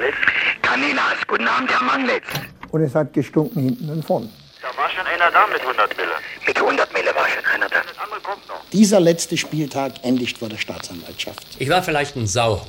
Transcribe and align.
Manglitz. 0.00 0.16
Kaninas, 0.62 1.26
guten 1.26 1.46
Abend, 1.46 1.70
Herr 1.70 1.82
Manglitz. 1.82 2.24
Und 2.70 2.82
es 2.82 2.94
hat 2.94 3.12
gestunken 3.12 3.62
hinten 3.62 3.90
und 3.90 4.04
vorn. 4.04 4.30
Da 4.62 4.68
war 4.76 4.88
schon 4.90 5.06
einer 5.06 5.30
da 5.30 5.46
mit 5.46 5.60
100 5.60 5.96
Mille. 5.96 6.08
Mit 6.46 6.56
100 6.56 6.92
Mille 6.92 7.14
war 7.14 7.28
schon 7.28 7.44
einer 7.44 7.68
da. 7.68 7.82
Das 7.86 7.98
andere 7.98 8.20
kommt 8.20 8.46
noch. 8.48 8.60
Dieser 8.72 9.00
letzte 9.00 9.36
Spieltag 9.36 9.92
endigt 10.02 10.38
vor 10.38 10.48
der 10.48 10.58
Staatsanwaltschaft. 10.58 11.46
Ich 11.58 11.68
war 11.68 11.82
vielleicht 11.82 12.16
ein 12.16 12.26
Sau. 12.26 12.66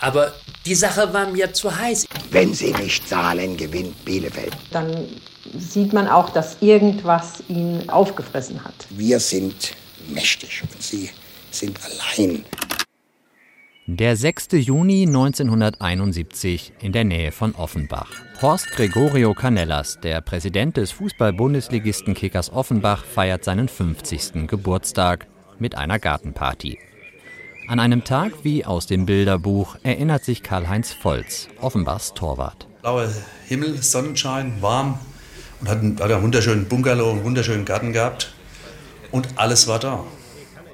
Aber 0.00 0.32
die 0.66 0.74
Sache 0.74 1.12
war 1.12 1.26
mir 1.26 1.52
zu 1.52 1.74
heiß. 1.74 2.06
Wenn 2.30 2.52
Sie 2.52 2.72
nicht 2.72 3.08
zahlen, 3.08 3.56
gewinnt 3.56 4.04
Bielefeld. 4.04 4.52
Dann 4.72 5.08
sieht 5.56 5.92
man 5.92 6.08
auch, 6.08 6.30
dass 6.30 6.56
irgendwas 6.60 7.42
ihn 7.48 7.88
aufgefressen 7.88 8.62
hat. 8.64 8.74
Wir 8.90 9.20
sind 9.20 9.72
mächtig 10.08 10.62
und 10.62 10.82
Sie 10.82 11.10
sind 11.50 11.78
allein. 11.84 12.44
Der 13.88 14.16
6. 14.16 14.48
Juni 14.50 15.06
1971 15.06 16.72
in 16.80 16.90
der 16.90 17.04
Nähe 17.04 17.30
von 17.30 17.54
Offenbach. 17.54 18.10
Horst 18.42 18.72
Gregorio 18.72 19.32
Canellas, 19.32 20.00
der 20.02 20.20
Präsident 20.22 20.76
des 20.76 20.90
Fußball-Bundesligisten 20.90 22.14
Kickers 22.14 22.50
Offenbach, 22.52 23.04
feiert 23.04 23.44
seinen 23.44 23.68
50. 23.68 24.48
Geburtstag 24.48 25.28
mit 25.60 25.76
einer 25.76 26.00
Gartenparty. 26.00 26.80
An 27.68 27.78
einem 27.78 28.02
Tag 28.02 28.32
wie 28.42 28.64
aus 28.64 28.88
dem 28.88 29.06
Bilderbuch 29.06 29.76
erinnert 29.84 30.24
sich 30.24 30.42
Karl-Heinz 30.42 30.92
Volz, 30.92 31.46
Offenbachs 31.60 32.12
Torwart. 32.12 32.66
Blauer 32.82 33.08
Himmel, 33.46 33.80
Sonnenschein, 33.80 34.60
warm 34.60 34.98
und 35.60 35.68
hat 35.68 35.78
einen, 35.78 35.96
hat 36.00 36.10
einen 36.10 36.24
wunderschönen 36.24 36.66
Bungalow, 36.66 37.12
einen 37.12 37.22
wunderschönen 37.22 37.64
Garten 37.64 37.92
gehabt 37.92 38.32
und 39.12 39.28
alles 39.36 39.68
war 39.68 39.78
da. 39.78 40.02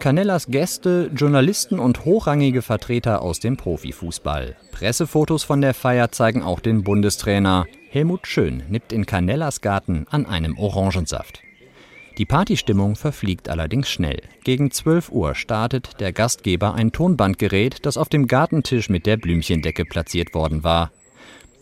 Canellas 0.02 0.48
Gäste, 0.48 1.12
Journalisten 1.14 1.78
und 1.78 2.04
hochrangige 2.04 2.62
Vertreter 2.62 3.22
aus 3.22 3.38
dem 3.38 3.56
Profifußball. 3.56 4.56
Pressefotos 4.72 5.44
von 5.44 5.60
der 5.60 5.74
Feier 5.74 6.10
zeigen 6.10 6.42
auch 6.42 6.58
den 6.58 6.82
Bundestrainer. 6.82 7.66
Helmut 7.88 8.26
Schön 8.26 8.64
nippt 8.68 8.92
in 8.92 9.06
Canellas 9.06 9.60
Garten 9.60 10.06
an 10.10 10.26
einem 10.26 10.58
Orangensaft. 10.58 11.40
Die 12.18 12.24
Partystimmung 12.24 12.96
verfliegt 12.96 13.48
allerdings 13.48 13.88
schnell. 13.88 14.22
Gegen 14.42 14.72
12 14.72 15.12
Uhr 15.12 15.36
startet 15.36 16.00
der 16.00 16.12
Gastgeber 16.12 16.74
ein 16.74 16.90
Tonbandgerät, 16.90 17.86
das 17.86 17.96
auf 17.96 18.08
dem 18.08 18.26
Gartentisch 18.26 18.88
mit 18.88 19.06
der 19.06 19.18
Blümchendecke 19.18 19.84
platziert 19.84 20.34
worden 20.34 20.64
war. 20.64 20.90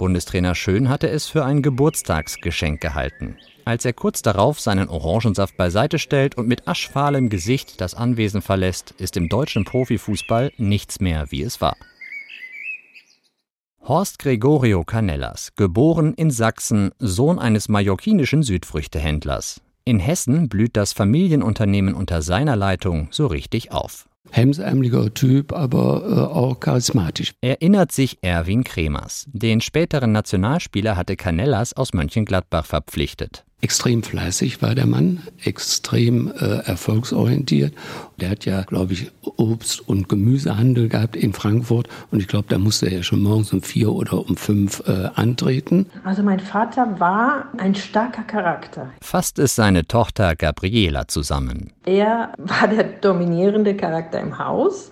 Bundestrainer 0.00 0.54
Schön 0.54 0.88
hatte 0.88 1.10
es 1.10 1.26
für 1.26 1.44
ein 1.44 1.60
Geburtstagsgeschenk 1.60 2.80
gehalten. 2.80 3.36
Als 3.66 3.84
er 3.84 3.92
kurz 3.92 4.22
darauf 4.22 4.58
seinen 4.58 4.88
Orangensaft 4.88 5.58
beiseite 5.58 5.98
stellt 5.98 6.38
und 6.38 6.48
mit 6.48 6.66
aschfahlem 6.66 7.28
Gesicht 7.28 7.82
das 7.82 7.94
Anwesen 7.94 8.40
verlässt, 8.40 8.92
ist 8.92 9.18
im 9.18 9.28
deutschen 9.28 9.66
Profifußball 9.66 10.52
nichts 10.56 11.00
mehr, 11.00 11.26
wie 11.28 11.42
es 11.42 11.60
war. 11.60 11.76
Horst 13.82 14.18
Gregorio 14.20 14.84
Canellas, 14.84 15.52
geboren 15.54 16.14
in 16.14 16.30
Sachsen, 16.30 16.92
Sohn 16.98 17.38
eines 17.38 17.68
mallorquinischen 17.68 18.42
Südfrüchtehändlers. 18.42 19.60
In 19.84 19.98
Hessen 19.98 20.48
blüht 20.48 20.78
das 20.78 20.94
Familienunternehmen 20.94 21.92
unter 21.92 22.22
seiner 22.22 22.56
Leitung 22.56 23.08
so 23.10 23.26
richtig 23.26 23.70
auf. 23.70 24.08
Hemsärmeliger 24.30 25.12
Typ, 25.14 25.52
aber 25.52 26.02
äh, 26.04 26.34
auch 26.34 26.60
charismatisch. 26.60 27.32
Erinnert 27.40 27.92
sich 27.92 28.18
Erwin 28.22 28.64
Kremers. 28.64 29.26
Den 29.32 29.60
späteren 29.60 30.12
Nationalspieler 30.12 30.96
hatte 30.96 31.16
Canellas 31.16 31.72
aus 31.72 31.94
Mönchengladbach 31.94 32.66
verpflichtet. 32.66 33.44
Extrem 33.62 34.02
fleißig 34.02 34.62
war 34.62 34.74
der 34.74 34.86
Mann, 34.86 35.20
extrem 35.44 36.32
äh, 36.32 36.60
erfolgsorientiert. 36.64 37.74
Der 38.18 38.30
hat 38.30 38.46
ja, 38.46 38.62
glaube 38.62 38.94
ich, 38.94 39.10
Obst- 39.22 39.86
und 39.86 40.08
Gemüsehandel 40.08 40.88
gehabt 40.88 41.14
in 41.14 41.34
Frankfurt. 41.34 41.88
Und 42.10 42.20
ich 42.20 42.28
glaube, 42.28 42.46
da 42.48 42.58
musste 42.58 42.86
er 42.86 42.92
ja 42.92 43.02
schon 43.02 43.22
morgens 43.22 43.52
um 43.52 43.62
vier 43.62 43.92
oder 43.92 44.26
um 44.26 44.36
fünf 44.36 44.82
äh, 44.86 45.10
antreten. 45.14 45.86
Also 46.04 46.22
mein 46.22 46.40
Vater 46.40 46.98
war 46.98 47.48
ein 47.58 47.74
starker 47.74 48.22
Charakter. 48.22 48.90
Fasst 49.02 49.38
es 49.38 49.54
seine 49.54 49.86
Tochter 49.86 50.36
Gabriela 50.36 51.06
zusammen. 51.08 51.72
Er 51.84 52.32
war 52.38 52.66
der 52.66 52.84
dominierende 52.84 53.76
Charakter 53.76 54.20
im 54.20 54.38
Haus. 54.38 54.90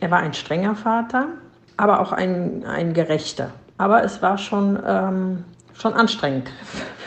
Er 0.00 0.10
war 0.10 0.20
ein 0.20 0.32
strenger 0.32 0.74
Vater, 0.74 1.28
aber 1.76 2.00
auch 2.00 2.12
ein, 2.12 2.64
ein 2.64 2.94
gerechter. 2.94 3.50
Aber 3.78 4.04
es 4.04 4.22
war 4.22 4.38
schon, 4.38 4.78
ähm, 4.86 5.44
schon 5.78 5.94
anstrengend 5.94 6.50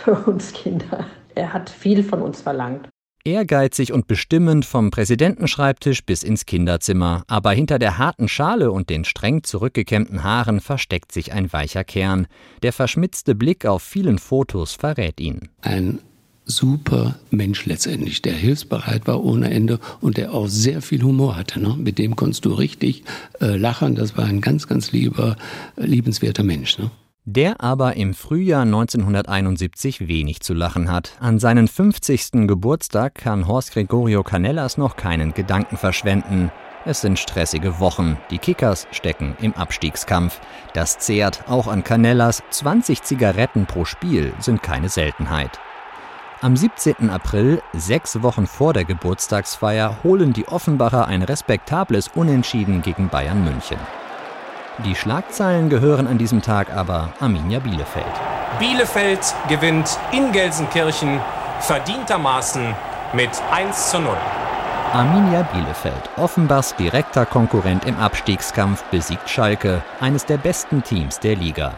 für 0.04 0.14
uns 0.30 0.54
Kinder. 0.54 1.06
Er 1.36 1.54
hat 1.54 1.70
viel 1.70 2.04
von 2.04 2.22
uns 2.22 2.42
verlangt. 2.42 2.90
Ehrgeizig 3.26 3.92
und 3.92 4.08
bestimmend 4.08 4.66
vom 4.66 4.92
Präsidentenschreibtisch 4.92 6.06
bis 6.06 6.24
ins 6.24 6.46
Kinderzimmer, 6.46 7.24
aber 7.28 7.52
hinter 7.52 7.78
der 7.78 7.98
harten 7.98 8.30
Schale 8.30 8.72
und 8.72 8.90
den 8.90 9.04
streng 9.04 9.44
zurückgekämmten 9.44 10.24
Haaren 10.24 10.62
versteckt 10.62 11.12
sich 11.12 11.34
ein 11.34 11.52
weicher 11.52 11.84
Kern. 11.84 12.28
Der 12.64 12.72
verschmitzte 12.72 13.36
Blick 13.36 13.66
auf 13.66 13.84
vielen 13.84 14.20
Fotos 14.20 14.74
verrät 14.74 15.20
ihn. 15.20 15.50
Ein 15.62 16.00
super 16.46 17.16
Mensch 17.30 17.66
letztendlich, 17.66 18.22
der 18.22 18.34
hilfsbereit 18.34 19.06
war 19.06 19.24
ohne 19.24 19.52
Ende 19.52 19.80
und 20.02 20.18
der 20.18 20.34
auch 20.34 20.48
sehr 20.48 20.82
viel 20.82 21.04
Humor 21.04 21.36
hatte. 21.36 21.60
Ne? 21.60 21.76
Mit 21.78 22.00
dem 22.00 22.16
konntest 22.16 22.46
du 22.46 22.54
richtig 22.54 23.04
äh, 23.42 23.58
lachen. 23.58 23.96
Das 23.96 24.18
war 24.18 24.26
ein 24.26 24.42
ganz, 24.42 24.68
ganz 24.68 24.92
lieber, 24.92 25.36
liebenswerter 25.76 26.44
Mensch. 26.44 26.80
Ne? 26.80 26.90
Der 27.26 27.62
aber 27.62 27.96
im 27.96 28.14
Frühjahr 28.14 28.64
1971 28.64 30.08
wenig 30.08 30.42
zu 30.42 30.54
lachen 30.54 30.92
hat. 30.92 31.12
An 31.20 31.40
seinen 31.40 31.68
50. 31.68 32.48
Geburtstag 32.48 33.16
kann 33.16 33.48
Horst 33.48 33.74
Gregorio 33.74 34.24
Canellas 34.24 34.78
noch 34.78 34.96
keinen 34.96 35.34
Gedanken 35.34 35.78
verschwenden. 35.78 36.52
Es 36.86 37.02
sind 37.02 37.20
stressige 37.20 37.80
Wochen. 37.80 38.18
Die 38.32 38.38
Kickers 38.38 38.88
stecken 38.92 39.36
im 39.42 39.54
Abstiegskampf. 39.54 40.40
Das 40.74 40.98
zehrt 40.98 41.44
auch 41.48 41.68
an 41.68 41.84
Canellas. 41.84 42.42
20 42.50 43.04
Zigaretten 43.04 43.66
pro 43.66 43.86
Spiel 43.86 44.34
sind 44.40 44.64
keine 44.64 44.90
Seltenheit. 44.90 45.60
Am 46.42 46.56
17. 46.56 47.10
April, 47.10 47.62
sechs 47.74 48.22
Wochen 48.24 48.48
vor 48.48 48.72
der 48.72 48.86
Geburtstagsfeier, 48.86 50.04
holen 50.04 50.32
die 50.32 50.48
Offenbacher 50.48 51.06
ein 51.06 51.22
respektables 51.22 52.08
Unentschieden 52.16 52.82
gegen 52.82 53.10
Bayern 53.10 53.44
München. 53.44 53.78
Die 54.86 54.96
Schlagzeilen 54.96 55.70
gehören 55.70 56.08
an 56.08 56.18
diesem 56.18 56.42
Tag 56.42 56.74
aber 56.74 57.10
Arminia 57.20 57.60
Bielefeld. 57.60 58.06
Bielefeld 58.60 59.36
gewinnt 59.50 60.00
in 60.14 60.32
Gelsenkirchen 60.32 61.20
verdientermaßen 61.60 62.74
mit 63.12 63.30
1 63.52 63.90
zu 63.92 64.00
0. 64.00 64.16
Arminia 64.94 65.42
Bielefeld, 65.42 66.10
Offenbachs 66.16 66.76
direkter 66.78 67.26
Konkurrent 67.26 67.84
im 67.86 67.98
Abstiegskampf, 67.98 68.84
besiegt 68.86 69.30
Schalke, 69.30 69.84
eines 70.00 70.26
der 70.26 70.38
besten 70.38 70.82
Teams 70.82 71.20
der 71.20 71.36
Liga. 71.36 71.74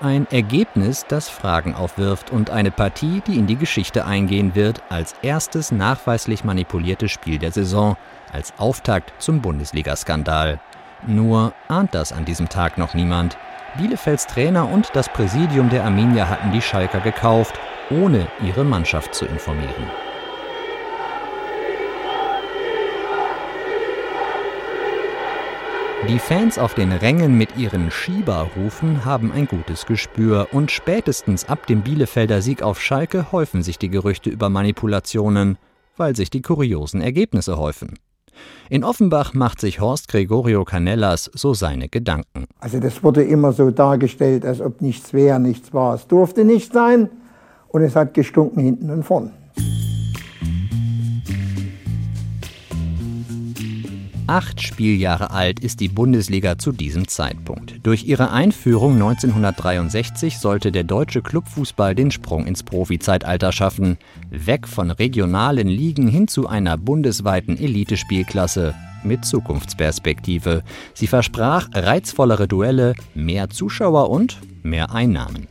Ein 0.00 0.28
Ergebnis, 0.30 1.06
das 1.08 1.28
Fragen 1.28 1.74
aufwirft 1.74 2.30
und 2.30 2.50
eine 2.50 2.70
Partie, 2.70 3.20
die 3.26 3.36
in 3.36 3.48
die 3.48 3.56
Geschichte 3.56 4.04
eingehen 4.06 4.54
wird, 4.54 4.80
als 4.88 5.16
erstes 5.22 5.72
nachweislich 5.72 6.44
manipuliertes 6.44 7.10
Spiel 7.10 7.40
der 7.40 7.50
Saison, 7.50 7.96
als 8.32 8.52
Auftakt 8.58 9.12
zum 9.18 9.40
Bundesligaskandal. 9.40 10.60
Nur 11.06 11.52
ahnt 11.68 11.94
das 11.94 12.12
an 12.12 12.24
diesem 12.24 12.48
Tag 12.48 12.78
noch 12.78 12.94
niemand. 12.94 13.36
Bielefelds 13.76 14.26
Trainer 14.26 14.68
und 14.68 14.90
das 14.94 15.08
Präsidium 15.08 15.68
der 15.68 15.84
Arminia 15.84 16.28
hatten 16.28 16.52
die 16.52 16.62
Schalker 16.62 17.00
gekauft, 17.00 17.58
ohne 17.90 18.26
ihre 18.42 18.64
Mannschaft 18.64 19.14
zu 19.14 19.24
informieren. 19.26 19.90
Die 26.08 26.18
Fans 26.18 26.58
auf 26.58 26.74
den 26.74 26.92
Rängen 26.92 27.36
mit 27.36 27.56
ihren 27.56 27.90
Schieberrufen 27.90 29.04
haben 29.04 29.32
ein 29.32 29.46
gutes 29.46 29.84
Gespür 29.84 30.48
und 30.52 30.70
spätestens 30.70 31.48
ab 31.48 31.66
dem 31.66 31.82
Bielefelder 31.82 32.40
Sieg 32.40 32.62
auf 32.62 32.80
Schalke 32.80 33.30
häufen 33.32 33.62
sich 33.62 33.78
die 33.78 33.90
Gerüchte 33.90 34.30
über 34.30 34.48
Manipulationen, 34.48 35.58
weil 35.96 36.16
sich 36.16 36.30
die 36.30 36.40
kuriosen 36.40 37.02
Ergebnisse 37.02 37.58
häufen. 37.58 37.98
In 38.70 38.84
Offenbach 38.84 39.32
macht 39.34 39.60
sich 39.60 39.80
Horst 39.80 40.08
Gregorio 40.08 40.64
Canellas 40.64 41.30
so 41.32 41.54
seine 41.54 41.88
Gedanken. 41.88 42.44
Also 42.60 42.80
das 42.80 43.02
wurde 43.02 43.22
immer 43.22 43.52
so 43.52 43.70
dargestellt, 43.70 44.44
als 44.44 44.60
ob 44.60 44.82
nichts 44.82 45.12
wäre, 45.12 45.40
nichts 45.40 45.72
war. 45.72 45.94
Es 45.94 46.06
durfte 46.06 46.44
nicht 46.44 46.72
sein 46.72 47.08
und 47.68 47.82
es 47.82 47.96
hat 47.96 48.14
gestunken 48.14 48.62
hinten 48.62 48.90
und 48.90 49.04
vorn. 49.04 49.30
Acht 54.28 54.60
Spieljahre 54.60 55.30
alt 55.30 55.58
ist 55.60 55.80
die 55.80 55.88
Bundesliga 55.88 56.58
zu 56.58 56.70
diesem 56.70 57.08
Zeitpunkt. 57.08 57.76
Durch 57.82 58.04
ihre 58.04 58.30
Einführung 58.30 58.92
1963 58.92 60.38
sollte 60.38 60.70
der 60.70 60.84
deutsche 60.84 61.22
Clubfußball 61.22 61.94
den 61.94 62.10
Sprung 62.10 62.44
ins 62.44 62.62
Profizeitalter 62.62 63.52
schaffen. 63.52 63.96
Weg 64.28 64.68
von 64.68 64.90
regionalen 64.90 65.66
Ligen 65.66 66.08
hin 66.08 66.28
zu 66.28 66.46
einer 66.46 66.76
bundesweiten 66.76 67.56
Elitespielklasse 67.56 68.74
mit 69.02 69.24
Zukunftsperspektive. 69.24 70.62
Sie 70.92 71.06
versprach 71.06 71.70
reizvollere 71.72 72.46
Duelle, 72.46 72.92
mehr 73.14 73.48
Zuschauer 73.48 74.10
und 74.10 74.36
mehr 74.62 74.94
Einnahmen. 74.94 75.46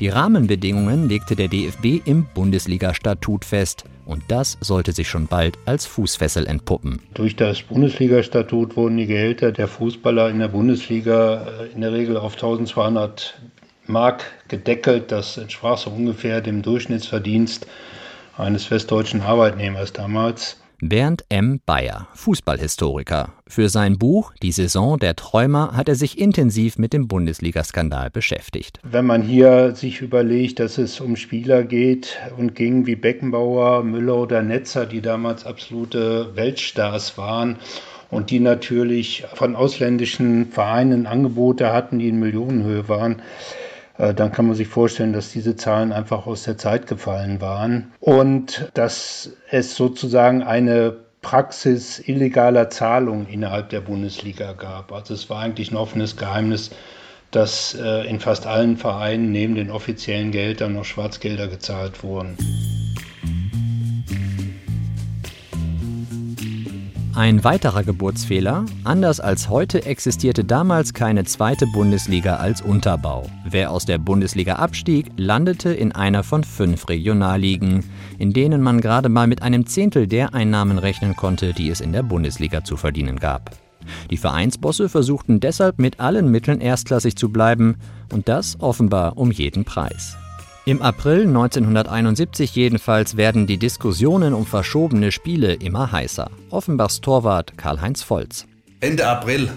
Die 0.00 0.08
Rahmenbedingungen 0.08 1.10
legte 1.10 1.36
der 1.36 1.48
DFB 1.48 2.00
im 2.06 2.26
Bundesliga-Statut 2.32 3.44
fest. 3.44 3.84
Und 4.06 4.22
das 4.28 4.56
sollte 4.62 4.92
sich 4.92 5.10
schon 5.10 5.26
bald 5.26 5.58
als 5.66 5.84
Fußfessel 5.84 6.46
entpuppen. 6.46 7.02
Durch 7.12 7.36
das 7.36 7.60
Bundesliga-Statut 7.60 8.76
wurden 8.76 8.96
die 8.96 9.04
Gehälter 9.04 9.52
der 9.52 9.68
Fußballer 9.68 10.30
in 10.30 10.38
der 10.38 10.48
Bundesliga 10.48 11.46
äh, 11.60 11.66
in 11.74 11.82
der 11.82 11.92
Regel 11.92 12.16
auf 12.16 12.32
1200 12.32 13.38
Mark 13.86 14.24
gedeckelt. 14.48 15.12
Das 15.12 15.36
entsprach 15.36 15.76
so 15.76 15.90
ungefähr 15.90 16.40
dem 16.40 16.62
Durchschnittsverdienst 16.62 17.66
eines 18.38 18.70
westdeutschen 18.70 19.20
Arbeitnehmers 19.20 19.92
damals. 19.92 20.56
Bernd 20.82 21.26
M. 21.28 21.60
Bayer, 21.66 22.08
Fußballhistoriker. 22.14 23.34
Für 23.46 23.68
sein 23.68 23.98
Buch 23.98 24.32
Die 24.42 24.50
Saison 24.50 24.98
der 24.98 25.14
Träumer 25.14 25.76
hat 25.76 25.90
er 25.90 25.94
sich 25.94 26.18
intensiv 26.18 26.78
mit 26.78 26.94
dem 26.94 27.06
Bundesliga-Skandal 27.06 28.08
beschäftigt. 28.08 28.80
Wenn 28.82 29.04
man 29.04 29.20
hier 29.20 29.74
sich 29.74 30.00
überlegt, 30.00 30.58
dass 30.58 30.78
es 30.78 30.98
um 31.00 31.16
Spieler 31.16 31.64
geht 31.64 32.18
und 32.38 32.54
ging 32.54 32.86
wie 32.86 32.96
Beckenbauer, 32.96 33.84
Müller 33.84 34.16
oder 34.16 34.40
Netzer, 34.40 34.86
die 34.86 35.02
damals 35.02 35.44
absolute 35.44 36.34
Weltstars 36.34 37.18
waren 37.18 37.58
und 38.10 38.30
die 38.30 38.40
natürlich 38.40 39.24
von 39.34 39.56
ausländischen 39.56 40.46
Vereinen 40.46 41.06
Angebote 41.06 41.74
hatten, 41.74 41.98
die 41.98 42.08
in 42.08 42.18
Millionenhöhe 42.18 42.88
waren, 42.88 43.20
dann 44.00 44.32
kann 44.32 44.46
man 44.46 44.54
sich 44.54 44.68
vorstellen, 44.68 45.12
dass 45.12 45.30
diese 45.30 45.56
Zahlen 45.56 45.92
einfach 45.92 46.26
aus 46.26 46.44
der 46.44 46.56
Zeit 46.56 46.86
gefallen 46.86 47.40
waren 47.40 47.92
und 48.00 48.70
dass 48.74 49.32
es 49.50 49.76
sozusagen 49.76 50.42
eine 50.42 50.96
Praxis 51.22 51.98
illegaler 51.98 52.70
Zahlungen 52.70 53.28
innerhalb 53.28 53.68
der 53.68 53.82
Bundesliga 53.82 54.52
gab. 54.54 54.92
Also 54.92 55.12
es 55.14 55.28
war 55.28 55.40
eigentlich 55.40 55.70
ein 55.70 55.76
offenes 55.76 56.16
Geheimnis, 56.16 56.70
dass 57.30 57.74
äh, 57.74 58.08
in 58.08 58.20
fast 58.20 58.46
allen 58.46 58.76
Vereinen 58.76 59.30
neben 59.30 59.54
den 59.54 59.70
offiziellen 59.70 60.30
Geldern 60.30 60.72
noch 60.72 60.84
Schwarzgelder 60.84 61.48
gezahlt 61.48 62.02
wurden. 62.02 62.36
Ein 67.20 67.44
weiterer 67.44 67.84
Geburtsfehler, 67.84 68.64
anders 68.82 69.20
als 69.20 69.50
heute 69.50 69.84
existierte 69.84 70.42
damals 70.42 70.94
keine 70.94 71.24
zweite 71.24 71.66
Bundesliga 71.66 72.36
als 72.36 72.62
Unterbau. 72.62 73.28
Wer 73.44 73.72
aus 73.72 73.84
der 73.84 73.98
Bundesliga 73.98 74.54
abstieg, 74.54 75.08
landete 75.18 75.70
in 75.70 75.92
einer 75.92 76.22
von 76.22 76.44
fünf 76.44 76.88
Regionalligen, 76.88 77.84
in 78.16 78.32
denen 78.32 78.62
man 78.62 78.80
gerade 78.80 79.10
mal 79.10 79.26
mit 79.26 79.42
einem 79.42 79.66
Zehntel 79.66 80.06
der 80.06 80.32
Einnahmen 80.32 80.78
rechnen 80.78 81.14
konnte, 81.14 81.52
die 81.52 81.68
es 81.68 81.82
in 81.82 81.92
der 81.92 82.04
Bundesliga 82.04 82.64
zu 82.64 82.78
verdienen 82.78 83.18
gab. 83.18 83.50
Die 84.10 84.16
Vereinsbosse 84.16 84.88
versuchten 84.88 85.40
deshalb 85.40 85.78
mit 85.78 86.00
allen 86.00 86.30
Mitteln 86.30 86.62
erstklassig 86.62 87.16
zu 87.16 87.28
bleiben, 87.28 87.76
und 88.10 88.30
das 88.30 88.58
offenbar 88.60 89.18
um 89.18 89.30
jeden 89.30 89.66
Preis. 89.66 90.16
Im 90.66 90.82
April 90.82 91.22
1971 91.22 92.54
jedenfalls 92.54 93.16
werden 93.16 93.46
die 93.46 93.56
Diskussionen 93.56 94.34
um 94.34 94.44
verschobene 94.44 95.10
Spiele 95.10 95.54
immer 95.54 95.90
heißer. 95.90 96.30
Offenbachs 96.50 97.00
Torwart 97.00 97.56
Karl-Heinz 97.56 98.02
Volz. 98.02 98.44
Ende 98.80 99.06
April 99.06 99.50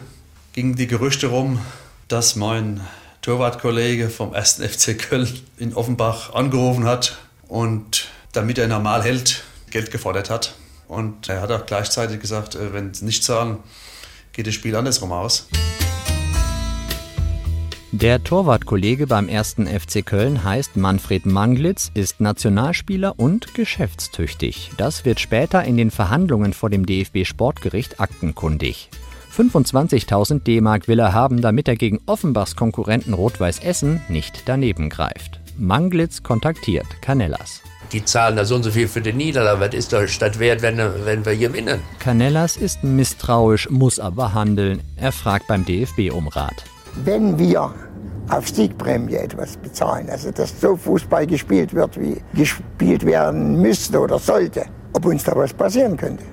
gingen 0.54 0.76
die 0.76 0.88
Gerüchte 0.88 1.28
rum, 1.28 1.60
dass 2.08 2.38
mein 2.38 2.80
Torwartkollege 3.22 4.10
vom 4.10 4.34
1. 4.34 4.62
FC 4.62 4.98
Köln 4.98 5.28
in 5.58 5.74
Offenbach 5.74 6.34
angerufen 6.34 6.86
hat 6.86 7.18
und 7.50 8.08
damit 8.32 8.58
er 8.58 8.70
normal 8.70 9.04
hält, 9.04 9.44
Geld 9.72 9.92
gefordert 9.92 10.30
hat. 10.30 10.56
Und 10.88 11.28
er 11.28 11.42
hat 11.42 11.52
auch 11.52 11.66
gleichzeitig 11.66 12.22
gesagt, 12.22 12.56
äh, 12.56 12.74
wenn 12.74 12.94
sie 12.94 13.04
nicht 13.04 13.26
zahlen, 13.26 13.58
geht 14.32 14.48
das 14.48 14.54
Spiel 14.54 14.76
andersrum 14.76 15.12
aus. 15.12 15.48
Der 17.96 18.24
Torwartkollege 18.24 19.06
beim 19.06 19.30
ersten 19.30 19.68
FC 19.68 20.04
Köln 20.04 20.44
heißt 20.44 20.78
Manfred 20.78 21.28
Manglitz, 21.28 21.92
ist 21.94 22.22
Nationalspieler 22.22 23.20
und 23.20 23.54
geschäftstüchtig. 23.54 24.72
Das 24.78 25.06
wird 25.06 25.20
später 25.20 25.64
in 25.64 25.78
den 25.78 25.92
Verhandlungen 25.92 26.54
vor 26.54 26.72
dem 26.72 26.88
DFB 26.88 27.24
Sportgericht 27.24 28.00
aktenkundig. 28.00 28.90
25.000 29.38 30.40
D-Mark 30.40 30.88
will 30.88 30.98
er 30.98 31.14
haben, 31.14 31.44
damit 31.44 31.68
er 31.68 31.76
gegen 31.76 32.00
Offenbachs 32.08 32.56
Konkurrenten 32.56 33.14
Rot-Weiß 33.14 33.60
Essen 33.60 34.02
nicht 34.10 34.42
daneben 34.48 34.90
greift. 34.90 35.40
Manglitz 35.60 36.24
kontaktiert 36.24 36.88
Canellas. 37.02 37.62
Die 37.92 38.04
zahlen 38.04 38.38
da 38.38 38.46
so 38.46 38.56
und 38.56 38.64
so 38.64 38.72
viel 38.72 38.88
für 38.88 39.02
den 39.02 39.18
Niederlage. 39.18 39.60
Was 39.60 39.76
ist 39.76 39.94
doch 39.94 40.08
statt 40.08 40.40
wert, 40.40 40.64
wenn, 40.64 40.80
wenn 40.80 41.28
wir 41.28 41.38
gewinnen? 41.38 41.80
Canellas 42.00 42.58
ist 42.58 42.84
misstrauisch, 42.84 43.70
muss 43.70 44.00
aber 44.00 44.34
handeln. 44.34 44.82
Er 44.96 45.12
fragt 45.12 45.46
beim 45.46 45.64
DFB 45.64 46.12
um 46.12 46.28
Rat 46.28 46.64
wenn 47.04 47.38
wir 47.38 47.74
auf 48.30 48.48
Siegprämie 48.48 49.16
etwas 49.16 49.58
bezahlen, 49.58 50.10
also 50.10 50.32
dass 50.32 50.60
so 50.60 50.76
Fußball 50.76 51.28
gespielt 51.28 51.74
wird, 51.74 52.00
wie 52.00 52.22
gespielt 52.34 53.06
werden 53.06 53.62
müsste 53.62 54.00
oder 54.00 54.20
sollte, 54.20 54.66
ob 54.94 55.06
uns 55.06 55.24
da 55.24 55.36
was 55.36 55.54
passieren 55.54 55.98
könnte. 55.98 56.24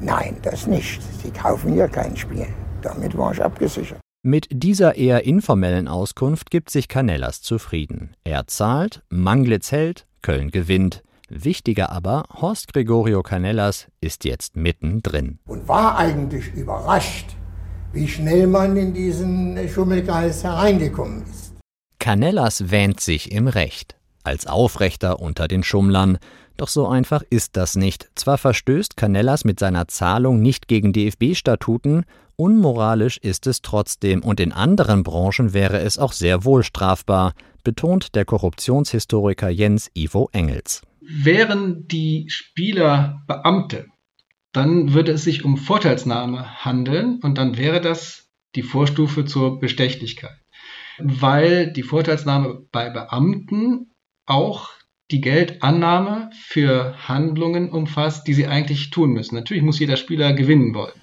Nein, 0.00 0.36
das 0.42 0.66
nicht. 0.66 1.00
Sie 1.22 1.30
kaufen 1.30 1.72
hier 1.72 1.88
kein 1.88 2.16
Spiel. 2.16 2.46
Damit 2.82 3.16
war 3.16 3.32
ich 3.32 3.42
abgesichert. 3.42 3.98
Mit 4.22 4.48
dieser 4.50 4.96
eher 4.96 5.24
informellen 5.24 5.88
Auskunft 5.88 6.50
gibt 6.50 6.70
sich 6.70 6.88
Canellas 6.88 7.40
zufrieden. 7.40 8.14
Er 8.24 8.46
zahlt, 8.46 9.02
Manglitz 9.08 9.72
hält, 9.72 10.06
Köln 10.22 10.50
gewinnt. 10.50 11.02
Wichtiger 11.28 11.92
aber, 11.92 12.24
Horst 12.40 12.72
Gregorio 12.72 13.22
Canellas 13.22 13.86
ist 14.00 14.24
jetzt 14.24 14.56
mittendrin. 14.56 15.38
Und 15.46 15.68
war 15.68 15.98
eigentlich 15.98 16.52
überrascht, 16.54 17.36
wie 17.98 18.06
schnell 18.06 18.46
man 18.46 18.76
in 18.76 18.94
diesen 18.94 19.58
Schummelkreis 19.68 20.44
hereingekommen 20.44 21.24
ist. 21.24 21.54
Canellas 21.98 22.70
wähnt 22.70 23.00
sich 23.00 23.32
im 23.32 23.48
Recht, 23.48 23.96
als 24.22 24.46
Aufrechter 24.46 25.18
unter 25.18 25.48
den 25.48 25.64
Schummlern. 25.64 26.18
Doch 26.56 26.68
so 26.68 26.86
einfach 26.86 27.22
ist 27.28 27.56
das 27.56 27.74
nicht. 27.74 28.08
Zwar 28.14 28.38
verstößt 28.38 28.96
Canellas 28.96 29.44
mit 29.44 29.58
seiner 29.58 29.88
Zahlung 29.88 30.40
nicht 30.40 30.68
gegen 30.68 30.92
DFB-Statuten, 30.92 32.04
unmoralisch 32.36 33.18
ist 33.18 33.48
es 33.48 33.62
trotzdem 33.62 34.22
und 34.22 34.38
in 34.38 34.52
anderen 34.52 35.02
Branchen 35.02 35.52
wäre 35.52 35.80
es 35.80 35.98
auch 35.98 36.12
sehr 36.12 36.44
wohl 36.44 36.62
strafbar, 36.62 37.34
betont 37.64 38.14
der 38.14 38.24
Korruptionshistoriker 38.24 39.48
Jens 39.48 39.90
Ivo 39.94 40.28
Engels. 40.32 40.82
Wären 41.00 41.88
die 41.88 42.26
Spieler 42.28 43.22
Beamte, 43.26 43.86
dann 44.52 44.94
würde 44.94 45.12
es 45.12 45.24
sich 45.24 45.44
um 45.44 45.56
Vorteilsnahme 45.56 46.64
handeln 46.64 47.20
und 47.22 47.38
dann 47.38 47.56
wäre 47.56 47.80
das 47.80 48.30
die 48.54 48.62
Vorstufe 48.62 49.24
zur 49.24 49.60
Bestechlichkeit. 49.60 50.38
Weil 50.98 51.72
die 51.72 51.82
Vorteilsnahme 51.82 52.66
bei 52.72 52.90
Beamten 52.90 53.92
auch 54.26 54.70
die 55.10 55.20
Geldannahme 55.20 56.30
für 56.32 56.94
Handlungen 57.08 57.70
umfasst, 57.70 58.26
die 58.26 58.34
sie 58.34 58.46
eigentlich 58.46 58.90
tun 58.90 59.10
müssen. 59.12 59.36
Natürlich 59.36 59.62
muss 59.62 59.78
jeder 59.78 59.96
Spieler 59.96 60.32
gewinnen 60.32 60.74
wollen. 60.74 61.00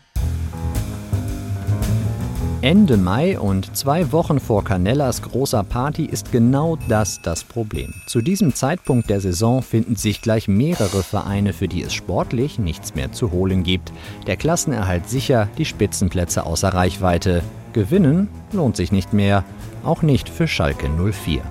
Ende 2.65 2.97
Mai 2.97 3.37
und 3.37 3.77
zwei 3.77 4.11
Wochen 4.11 4.39
vor 4.39 4.63
Canellas 4.63 5.21
großer 5.21 5.63
Party 5.63 6.03
ist 6.03 6.31
genau 6.31 6.79
das 6.89 7.21
das 7.21 7.43
Problem. 7.43 7.93
Zu 8.07 8.23
diesem 8.23 8.55
Zeitpunkt 8.55 9.07
der 9.11 9.21
Saison 9.21 9.61
finden 9.61 9.95
sich 9.95 10.19
gleich 10.19 10.47
mehrere 10.47 11.03
Vereine, 11.03 11.53
für 11.53 11.67
die 11.67 11.83
es 11.83 11.93
sportlich 11.93 12.57
nichts 12.57 12.95
mehr 12.95 13.11
zu 13.11 13.31
holen 13.31 13.61
gibt. 13.61 13.93
Der 14.25 14.35
Klassenerhalt 14.35 15.07
sicher, 15.07 15.47
die 15.59 15.65
Spitzenplätze 15.65 16.43
außer 16.43 16.69
Reichweite. 16.69 17.43
Gewinnen 17.73 18.29
lohnt 18.51 18.77
sich 18.77 18.91
nicht 18.91 19.13
mehr, 19.13 19.43
auch 19.83 20.01
nicht 20.01 20.27
für 20.27 20.47
Schalke 20.47 20.89
04. 20.89 21.43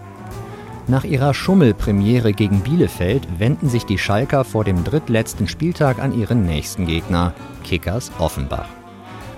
Nach 0.88 1.04
ihrer 1.04 1.32
Schummelpremiere 1.32 2.32
gegen 2.32 2.58
Bielefeld 2.62 3.22
wenden 3.38 3.68
sich 3.68 3.86
die 3.86 3.98
Schalker 3.98 4.42
vor 4.42 4.64
dem 4.64 4.82
drittletzten 4.82 5.46
Spieltag 5.46 6.00
an 6.00 6.18
ihren 6.18 6.44
nächsten 6.44 6.86
Gegner, 6.86 7.34
Kickers 7.62 8.10
Offenbach. 8.18 8.66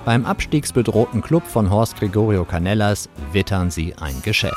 Beim 0.07 0.25
abstiegsbedrohten 0.25 1.21
Club 1.21 1.45
von 1.45 1.69
Horst 1.69 1.99
Gregorio 1.99 2.45
Canellas 2.45 3.09
wittern 3.33 3.73
sie 3.73 3.93
ein 3.97 4.23
Geschäft. 4.23 4.55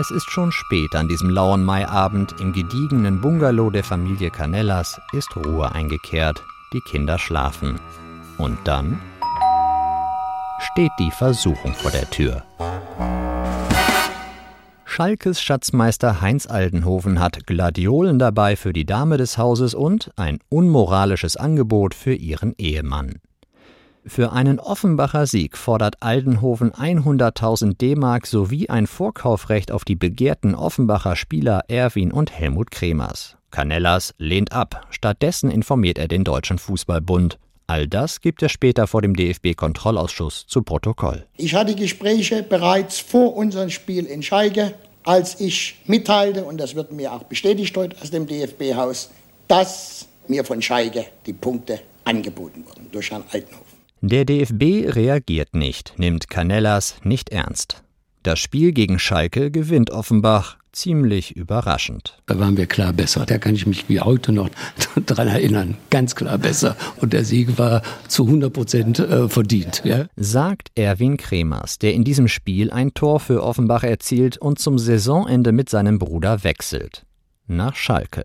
Es 0.00 0.10
ist 0.10 0.30
schon 0.30 0.50
spät 0.50 0.96
an 0.96 1.06
diesem 1.06 1.28
lauen 1.28 1.62
Maiabend. 1.62 2.40
Im 2.40 2.54
gediegenen 2.54 3.20
Bungalow 3.20 3.68
der 3.68 3.84
Familie 3.84 4.30
Canellas 4.30 5.02
ist 5.12 5.36
Ruhe 5.36 5.70
eingekehrt. 5.70 6.42
Die 6.72 6.80
Kinder 6.80 7.18
schlafen. 7.18 7.78
Und 8.38 8.56
dann 8.64 8.98
steht 10.72 10.92
die 10.98 11.10
Versuchung 11.10 11.74
vor 11.74 11.90
der 11.90 12.08
Tür. 12.08 12.42
Schalkes 14.96 15.42
Schatzmeister 15.42 16.20
Heinz 16.20 16.46
Aldenhoven 16.46 17.18
hat 17.18 17.48
Gladiolen 17.48 18.20
dabei 18.20 18.54
für 18.54 18.72
die 18.72 18.86
Dame 18.86 19.16
des 19.16 19.38
Hauses 19.38 19.74
und 19.74 20.12
ein 20.14 20.38
unmoralisches 20.50 21.36
Angebot 21.36 21.94
für 21.94 22.14
ihren 22.14 22.54
Ehemann. 22.58 23.16
Für 24.06 24.30
einen 24.30 24.60
Offenbacher 24.60 25.26
Sieg 25.26 25.56
fordert 25.56 25.96
Aldenhoven 26.00 26.70
100.000 26.70 27.76
D-Mark 27.76 28.28
sowie 28.28 28.68
ein 28.68 28.86
Vorkaufrecht 28.86 29.72
auf 29.72 29.84
die 29.84 29.96
begehrten 29.96 30.54
Offenbacher 30.54 31.16
Spieler 31.16 31.62
Erwin 31.66 32.12
und 32.12 32.30
Helmut 32.30 32.70
Kremers. 32.70 33.36
Canellas 33.50 34.14
lehnt 34.18 34.52
ab. 34.52 34.86
Stattdessen 34.90 35.50
informiert 35.50 35.98
er 35.98 36.06
den 36.06 36.22
Deutschen 36.22 36.58
Fußballbund. 36.58 37.40
All 37.66 37.88
das 37.88 38.20
gibt 38.20 38.42
er 38.42 38.48
später 38.48 38.86
vor 38.86 39.00
dem 39.00 39.16
DFB-Kontrollausschuss 39.16 40.46
zu 40.46 40.62
Protokoll. 40.62 41.26
Ich 41.36 41.54
hatte 41.54 41.74
Gespräche 41.74 42.42
bereits 42.42 42.98
vor 42.98 43.36
unserem 43.36 43.70
Spiel 43.70 44.04
in 44.04 44.22
Schalke, 44.22 44.74
als 45.04 45.40
ich 45.40 45.76
mitteilte, 45.86 46.44
und 46.44 46.58
das 46.58 46.74
wird 46.74 46.92
mir 46.92 47.12
auch 47.12 47.24
bestätigt 47.24 47.76
heute 47.76 48.00
aus 48.00 48.10
dem 48.10 48.26
DFB-Haus, 48.26 49.10
dass 49.48 50.06
mir 50.28 50.44
von 50.44 50.60
Schalke 50.60 51.06
die 51.26 51.32
Punkte 51.32 51.80
angeboten 52.04 52.64
wurden 52.66 52.88
durch 52.92 53.10
Herrn 53.10 53.24
Altenhof. 53.30 53.64
Der 54.00 54.26
DFB 54.26 54.94
reagiert 54.94 55.54
nicht, 55.54 55.94
nimmt 55.98 56.28
Canellas 56.28 56.96
nicht 57.02 57.30
ernst. 57.30 57.82
Das 58.22 58.38
Spiel 58.38 58.72
gegen 58.72 58.98
Schalke 58.98 59.50
gewinnt 59.50 59.90
Offenbach 59.90 60.58
ziemlich 60.74 61.36
überraschend. 61.36 62.18
Da 62.26 62.38
waren 62.38 62.56
wir 62.56 62.66
klar 62.66 62.92
besser. 62.92 63.26
Da 63.26 63.38
kann 63.38 63.54
ich 63.54 63.66
mich 63.66 63.88
wie 63.88 64.00
heute 64.00 64.32
noch 64.32 64.50
dran 65.06 65.28
erinnern. 65.28 65.76
Ganz 65.90 66.14
klar 66.14 66.38
besser. 66.38 66.76
Und 67.00 67.12
der 67.12 67.24
Sieg 67.24 67.58
war 67.58 67.82
zu 68.08 68.24
100 68.26 68.52
Prozent 68.52 68.98
äh, 68.98 69.28
verdient. 69.28 69.82
Ja? 69.84 70.06
Sagt 70.16 70.70
Erwin 70.74 71.16
Kremers, 71.16 71.78
der 71.78 71.94
in 71.94 72.04
diesem 72.04 72.28
Spiel 72.28 72.70
ein 72.70 72.94
Tor 72.94 73.20
für 73.20 73.42
Offenbach 73.42 73.84
erzielt 73.84 74.38
und 74.38 74.58
zum 74.58 74.78
Saisonende 74.78 75.52
mit 75.52 75.68
seinem 75.68 75.98
Bruder 75.98 76.44
wechselt. 76.44 77.04
Nach 77.46 77.76
Schalke. 77.76 78.24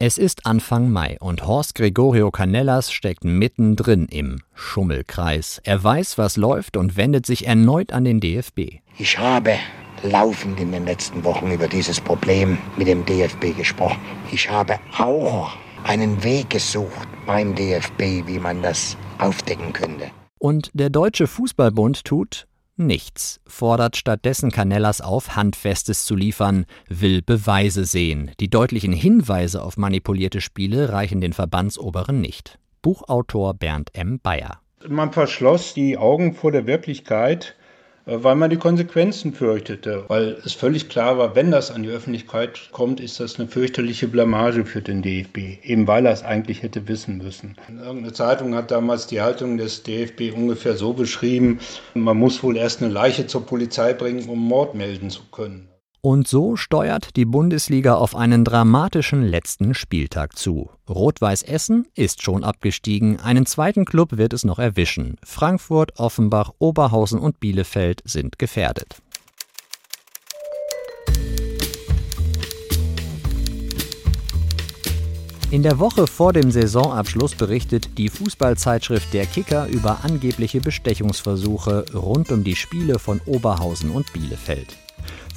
Es 0.00 0.16
ist 0.16 0.46
Anfang 0.46 0.92
Mai 0.92 1.16
und 1.18 1.44
Horst 1.44 1.74
Gregorio 1.74 2.30
Canellas 2.30 2.92
steckt 2.92 3.24
mittendrin 3.24 4.06
im 4.06 4.38
Schummelkreis. 4.54 5.60
Er 5.64 5.82
weiß, 5.82 6.18
was 6.18 6.36
läuft 6.36 6.76
und 6.76 6.96
wendet 6.96 7.26
sich 7.26 7.48
erneut 7.48 7.92
an 7.92 8.04
den 8.04 8.20
DFB. 8.20 8.78
Ich 8.96 9.18
habe 9.18 9.54
laufend 10.02 10.60
in 10.60 10.72
den 10.72 10.84
letzten 10.84 11.24
Wochen 11.24 11.50
über 11.50 11.68
dieses 11.68 12.00
Problem 12.00 12.58
mit 12.76 12.86
dem 12.86 13.04
DFB 13.04 13.56
gesprochen. 13.56 14.00
Ich 14.30 14.50
habe 14.50 14.78
auch 14.96 15.56
einen 15.84 16.22
Weg 16.22 16.50
gesucht 16.50 17.08
beim 17.26 17.54
DFB, 17.54 18.26
wie 18.26 18.38
man 18.38 18.62
das 18.62 18.96
aufdecken 19.18 19.72
könnte. 19.72 20.10
Und 20.38 20.70
der 20.72 20.90
Deutsche 20.90 21.26
Fußballbund 21.26 22.04
tut 22.04 22.46
nichts, 22.76 23.40
fordert 23.46 23.96
stattdessen 23.96 24.50
Canellas 24.50 25.00
auf, 25.00 25.34
Handfestes 25.34 26.04
zu 26.04 26.14
liefern, 26.14 26.64
will 26.88 27.22
Beweise 27.22 27.84
sehen. 27.84 28.30
Die 28.38 28.48
deutlichen 28.48 28.92
Hinweise 28.92 29.62
auf 29.62 29.76
manipulierte 29.76 30.40
Spiele 30.40 30.92
reichen 30.92 31.20
den 31.20 31.32
Verbandsoberen 31.32 32.20
nicht. 32.20 32.58
Buchautor 32.82 33.54
Bernd 33.54 33.90
M. 33.94 34.20
Bayer. 34.22 34.60
Man 34.86 35.12
verschloss 35.12 35.74
die 35.74 35.98
Augen 35.98 36.34
vor 36.34 36.52
der 36.52 36.66
Wirklichkeit 36.66 37.56
weil 38.08 38.34
man 38.36 38.50
die 38.50 38.56
Konsequenzen 38.56 39.32
fürchtete. 39.32 40.04
Weil 40.08 40.38
es 40.44 40.54
völlig 40.54 40.88
klar 40.88 41.18
war, 41.18 41.36
wenn 41.36 41.50
das 41.50 41.70
an 41.70 41.82
die 41.82 41.90
Öffentlichkeit 41.90 42.70
kommt, 42.72 43.00
ist 43.00 43.20
das 43.20 43.38
eine 43.38 43.48
fürchterliche 43.48 44.08
Blamage 44.08 44.64
für 44.64 44.80
den 44.80 45.02
DFB. 45.02 45.62
Eben 45.62 45.86
weil 45.86 46.06
er 46.06 46.12
es 46.12 46.22
eigentlich 46.22 46.62
hätte 46.62 46.88
wissen 46.88 47.18
müssen. 47.18 47.56
Irgendeine 47.68 48.12
Zeitung 48.12 48.54
hat 48.54 48.70
damals 48.70 49.06
die 49.06 49.20
Haltung 49.20 49.58
des 49.58 49.82
DFB 49.82 50.32
ungefähr 50.34 50.74
so 50.74 50.94
beschrieben, 50.94 51.60
man 51.94 52.16
muss 52.16 52.42
wohl 52.42 52.56
erst 52.56 52.82
eine 52.82 52.92
Leiche 52.92 53.26
zur 53.26 53.44
Polizei 53.44 53.92
bringen, 53.92 54.28
um 54.28 54.38
Mord 54.38 54.74
melden 54.74 55.10
zu 55.10 55.22
können. 55.30 55.68
Und 56.00 56.28
so 56.28 56.54
steuert 56.54 57.16
die 57.16 57.24
Bundesliga 57.24 57.94
auf 57.94 58.14
einen 58.14 58.44
dramatischen 58.44 59.22
letzten 59.22 59.74
Spieltag 59.74 60.38
zu. 60.38 60.70
Rot-Weiß 60.88 61.42
Essen 61.42 61.88
ist 61.96 62.22
schon 62.22 62.44
abgestiegen, 62.44 63.18
einen 63.18 63.46
zweiten 63.46 63.84
Klub 63.84 64.16
wird 64.16 64.32
es 64.32 64.44
noch 64.44 64.60
erwischen. 64.60 65.16
Frankfurt, 65.24 65.98
Offenbach, 65.98 66.52
Oberhausen 66.58 67.18
und 67.18 67.40
Bielefeld 67.40 68.02
sind 68.04 68.38
gefährdet. 68.38 69.02
In 75.50 75.62
der 75.62 75.78
Woche 75.80 76.06
vor 76.06 76.32
dem 76.32 76.50
Saisonabschluss 76.50 77.34
berichtet 77.34 77.96
die 77.98 78.10
Fußballzeitschrift 78.10 79.12
Der 79.14 79.26
Kicker 79.26 79.66
über 79.66 80.04
angebliche 80.04 80.60
Bestechungsversuche 80.60 81.86
rund 81.94 82.30
um 82.30 82.44
die 82.44 82.54
Spiele 82.54 82.98
von 82.98 83.20
Oberhausen 83.24 83.90
und 83.90 84.12
Bielefeld. 84.12 84.76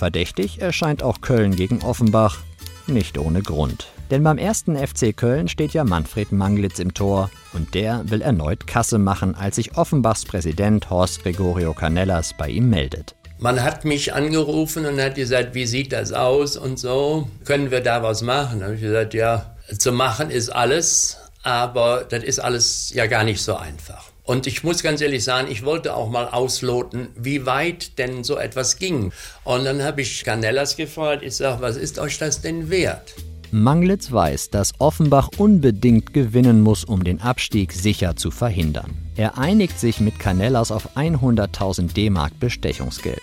Verdächtig 0.02 0.60
erscheint 0.60 1.04
auch 1.04 1.22
Köln 1.22 1.56
gegen 1.56 1.84
Offenbach. 1.84 2.40
Nicht 2.88 3.20
ohne 3.20 3.44
Grund. 3.44 3.86
Denn 4.10 4.24
beim 4.24 4.40
ersten 4.40 4.76
FC 4.76 5.16
Köln 5.16 5.48
steht 5.48 5.76
ja 5.76 5.84
Manfred 5.84 6.32
Manglitz 6.32 6.80
im 6.80 6.96
Tor 6.96 7.30
und 7.54 7.76
der 7.76 8.10
will 8.10 8.24
erneut 8.24 8.66
Kasse 8.66 8.98
machen, 8.98 9.36
als 9.36 9.58
sich 9.58 9.78
Offenbachs 9.78 10.26
Präsident 10.26 10.90
Horst 10.90 11.22
Gregorio 11.22 11.74
Canellas 11.74 12.34
bei 12.36 12.50
ihm 12.50 12.72
meldet. 12.72 13.14
Man 13.38 13.62
hat 13.62 13.86
mich 13.86 14.12
angerufen 14.12 14.88
und 14.88 15.00
hat 15.00 15.14
gesagt, 15.14 15.54
wie 15.54 15.68
sieht 15.68 15.94
das 15.94 16.14
aus 16.14 16.58
und 16.58 16.80
so, 16.80 17.30
können 17.46 17.70
wir 17.70 17.82
da 17.82 18.02
was 18.02 18.24
machen? 18.24 18.62
Da 18.62 18.66
habe 18.66 18.76
ich 18.78 18.82
gesagt, 18.82 19.14
ja, 19.14 19.56
zu 19.78 19.92
machen 19.92 20.32
ist 20.32 20.50
alles, 20.50 21.18
aber 21.44 22.08
das 22.10 22.24
ist 22.24 22.40
alles 22.40 22.92
ja 22.96 23.06
gar 23.06 23.24
nicht 23.24 23.44
so 23.44 23.56
einfach. 23.56 24.11
Und 24.24 24.48
ich 24.48 24.64
muss 24.64 24.84
ganz 24.84 25.02
ehrlich 25.02 25.24
sagen, 25.24 25.48
ich 25.50 25.66
wollte 25.66 25.96
auch 25.96 26.10
mal 26.10 26.28
ausloten, 26.28 27.10
wie 27.16 27.46
weit 27.46 27.98
denn 27.98 28.24
so 28.24 28.38
etwas 28.38 28.78
ging. 28.78 29.12
Und 29.44 29.66
dann 29.66 29.84
habe 29.84 30.02
ich 30.02 30.24
Canellas 30.24 30.76
gefragt, 30.76 31.24
ich 31.24 31.36
sage, 31.36 31.62
was 31.62 31.76
ist 31.78 32.00
euch 32.00 32.18
das 32.18 32.42
denn 32.42 32.70
wert? 32.70 33.14
Manglitz 33.54 34.12
weiß, 34.12 34.50
dass 34.50 34.72
Offenbach 34.80 35.30
unbedingt 35.38 36.14
gewinnen 36.14 36.62
muss, 36.62 36.86
um 36.86 37.04
den 37.04 37.20
Abstieg 37.20 37.74
sicher 37.74 38.16
zu 38.16 38.32
verhindern. 38.32 38.94
Er 39.18 39.38
einigt 39.38 39.78
sich 39.78 40.00
mit 40.00 40.20
Canellas 40.20 40.72
auf 40.72 40.96
100.000 40.96 41.94
D-Mark 41.94 42.40
Bestechungsgeld. 42.40 43.22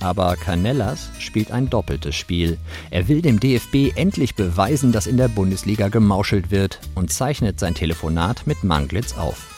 Aber 0.00 0.36
Canellas 0.36 1.08
spielt 1.20 1.52
ein 1.52 1.70
doppeltes 1.70 2.16
Spiel. 2.16 2.58
Er 2.90 3.08
will 3.08 3.22
dem 3.22 3.40
DFB 3.40 3.96
endlich 3.96 4.34
beweisen, 4.34 4.92
dass 4.92 5.06
in 5.06 5.16
der 5.16 5.28
Bundesliga 5.28 5.88
gemauschelt 5.88 6.50
wird 6.50 6.80
und 6.94 7.10
zeichnet 7.10 7.58
sein 7.60 7.74
Telefonat 7.74 8.46
mit 8.46 8.64
Manglitz 8.64 9.16
auf. 9.16 9.51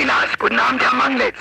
Kaninas, 0.00 0.38
guten 0.38 0.58
Abend, 0.58 0.82
Herr 0.82 0.94
Manglitz. 0.94 1.36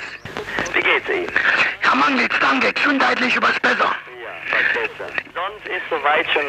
Wie 0.74 0.82
geht's 0.82 1.08
Ihnen? 1.08 1.32
Herr 1.80 1.96
Manglitz, 1.96 2.34
danke, 2.42 2.74
gesundheitlich 2.74 3.34
übers 3.34 3.58
Besser. 3.62 3.96
Ja, 4.22 4.34
was 4.51 4.74
besser. 4.74 5.13
Sonst 5.34 5.66
ist 5.66 5.84
soweit 5.89 6.30
schon 6.30 6.44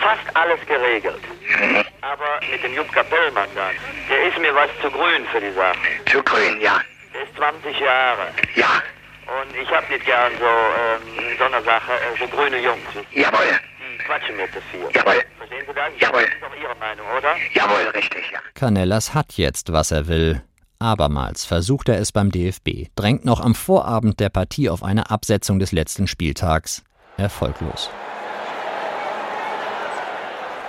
fast 0.00 0.36
alles 0.36 0.60
geregelt. 0.64 1.20
Mhm. 1.58 1.84
Aber 2.02 2.38
mit 2.48 2.62
dem 2.62 2.74
Jupp 2.74 2.92
Kapellmann 2.92 3.48
da, 3.56 3.70
der 4.08 4.28
ist 4.28 4.38
mir 4.38 4.54
was 4.54 4.70
zu 4.80 4.88
grün 4.92 5.26
für 5.32 5.40
die 5.40 5.50
Sache. 5.50 5.76
Zu 6.08 6.22
grün, 6.22 6.60
ja. 6.60 6.80
Der 7.12 7.22
ist 7.24 7.34
20 7.34 7.80
Jahre. 7.80 8.28
Ja. 8.54 8.80
Und 9.26 9.56
ich 9.56 9.70
hab 9.72 9.90
nicht 9.90 10.04
gern 10.04 10.30
so, 10.38 10.46
ähm, 10.46 11.36
so 11.36 11.44
eine 11.44 11.64
Sache, 11.64 11.94
äh, 11.94 12.18
so 12.20 12.28
grüne 12.28 12.58
Jungs. 12.58 12.86
Jawohl. 13.10 13.58
Die 13.80 14.04
quatschen 14.04 14.36
mir 14.36 14.46
zu 14.52 14.60
viel. 14.70 14.86
Jawohl. 14.94 15.20
Verstehen 15.36 15.66
Sie 15.66 15.74
das? 15.74 15.90
Jawohl. 15.98 16.22
Das 16.22 16.30
ist 16.30 16.42
doch 16.42 16.62
Ihre 16.62 16.76
Meinung, 16.76 17.06
oder? 17.18 17.34
Jawohl, 17.54 17.90
richtig, 17.92 18.30
ja. 18.30 18.38
Canellas 18.54 19.14
hat 19.14 19.32
jetzt, 19.32 19.72
was 19.72 19.90
er 19.90 20.06
will. 20.06 20.40
Abermals 20.82 21.44
versucht 21.44 21.88
er 21.88 21.98
es 21.98 22.12
beim 22.12 22.30
DFB, 22.30 22.88
drängt 22.96 23.24
noch 23.24 23.40
am 23.40 23.54
Vorabend 23.54 24.20
der 24.20 24.28
Partie 24.28 24.68
auf 24.68 24.82
eine 24.82 25.10
Absetzung 25.10 25.58
des 25.58 25.72
letzten 25.72 26.06
Spieltags. 26.06 26.82
Erfolglos. 27.16 27.88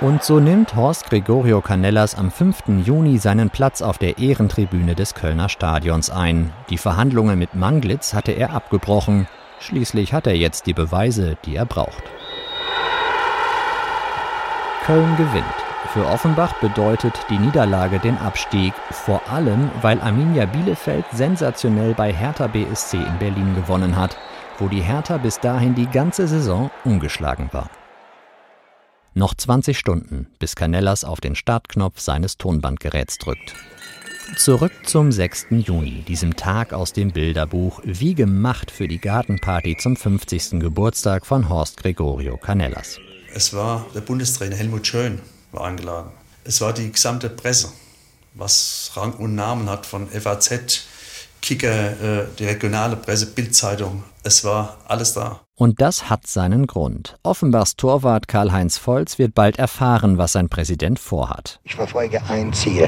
Und 0.01 0.23
so 0.23 0.39
nimmt 0.39 0.75
Horst 0.75 1.09
Gregorio 1.09 1.61
Canellas 1.61 2.15
am 2.15 2.29
5. 2.29 2.85
Juni 2.85 3.17
seinen 3.17 3.49
Platz 3.49 3.81
auf 3.81 3.97
der 3.97 4.17
Ehrentribüne 4.17 4.95
des 4.95 5.13
Kölner 5.13 5.49
Stadions 5.49 6.09
ein. 6.09 6.51
Die 6.69 6.77
Verhandlungen 6.77 7.39
mit 7.39 7.55
Manglitz 7.55 8.13
hatte 8.13 8.33
er 8.33 8.51
abgebrochen. 8.51 9.27
Schließlich 9.59 10.13
hat 10.13 10.27
er 10.27 10.35
jetzt 10.35 10.65
die 10.65 10.73
Beweise, 10.73 11.37
die 11.45 11.55
er 11.55 11.65
braucht. 11.65 12.03
Köln 14.85 15.15
gewinnt. 15.15 15.72
Für 15.91 16.07
Offenbach 16.07 16.53
bedeutet 16.59 17.13
die 17.29 17.37
Niederlage 17.37 17.99
den 17.99 18.17
Abstieg, 18.17 18.73
vor 18.91 19.21
allem 19.29 19.69
weil 19.81 19.99
Arminia 20.01 20.45
Bielefeld 20.45 21.05
sensationell 21.11 21.93
bei 21.93 22.11
Hertha 22.11 22.47
BSC 22.47 22.97
in 22.97 23.19
Berlin 23.19 23.53
gewonnen 23.53 23.95
hat, 23.95 24.17
wo 24.57 24.67
die 24.67 24.81
Hertha 24.81 25.17
bis 25.17 25.39
dahin 25.39 25.75
die 25.75 25.87
ganze 25.87 26.27
Saison 26.27 26.71
ungeschlagen 26.83 27.49
war. 27.51 27.69
Noch 29.13 29.35
20 29.35 29.77
Stunden, 29.77 30.27
bis 30.39 30.55
Canellas 30.55 31.03
auf 31.03 31.21
den 31.21 31.35
Startknopf 31.35 31.99
seines 31.99 32.37
Tonbandgeräts 32.37 33.19
drückt. 33.19 33.53
Zurück 34.37 34.71
zum 34.85 35.11
6. 35.11 35.47
Juni, 35.51 36.01
diesem 36.07 36.35
Tag 36.35 36.73
aus 36.73 36.93
dem 36.93 37.11
Bilderbuch, 37.11 37.81
wie 37.83 38.15
gemacht 38.15 38.71
für 38.71 38.87
die 38.87 38.97
Gartenparty 38.97 39.77
zum 39.77 39.95
50. 39.95 40.59
Geburtstag 40.59 41.27
von 41.27 41.49
Horst 41.49 41.77
Gregorio 41.77 42.37
Canellas. 42.37 42.99
Es 43.35 43.53
war 43.53 43.85
der 43.93 44.01
Bundestrainer 44.01 44.55
Helmut 44.55 44.87
Schön, 44.87 45.19
war 45.53 45.65
eingeladen. 45.65 46.11
Es 46.43 46.59
war 46.61 46.73
die 46.73 46.91
gesamte 46.91 47.29
Presse, 47.29 47.69
was 48.33 48.91
Rang 48.95 49.13
und 49.13 49.35
Namen 49.35 49.69
hat 49.69 49.85
von 49.85 50.07
FAZ, 50.07 50.85
Kicker, 51.41 52.21
äh, 52.21 52.27
die 52.39 52.45
regionale 52.45 52.95
Presse, 52.95 53.27
Bildzeitung. 53.27 54.03
Es 54.23 54.43
war 54.43 54.77
alles 54.87 55.13
da. 55.13 55.41
Und 55.55 55.81
das 55.81 56.09
hat 56.09 56.25
seinen 56.25 56.67
Grund. 56.67 57.17
Offenbachs 57.23 57.75
Torwart 57.75 58.27
Karl-Heinz 58.27 58.77
Volz 58.77 59.19
wird 59.19 59.35
bald 59.35 59.59
erfahren, 59.59 60.17
was 60.17 60.31
sein 60.31 60.49
Präsident 60.49 60.99
vorhat. 60.99 61.59
Ich 61.63 61.75
verfolge 61.75 62.21
ein 62.29 62.53
Ziel. 62.53 62.87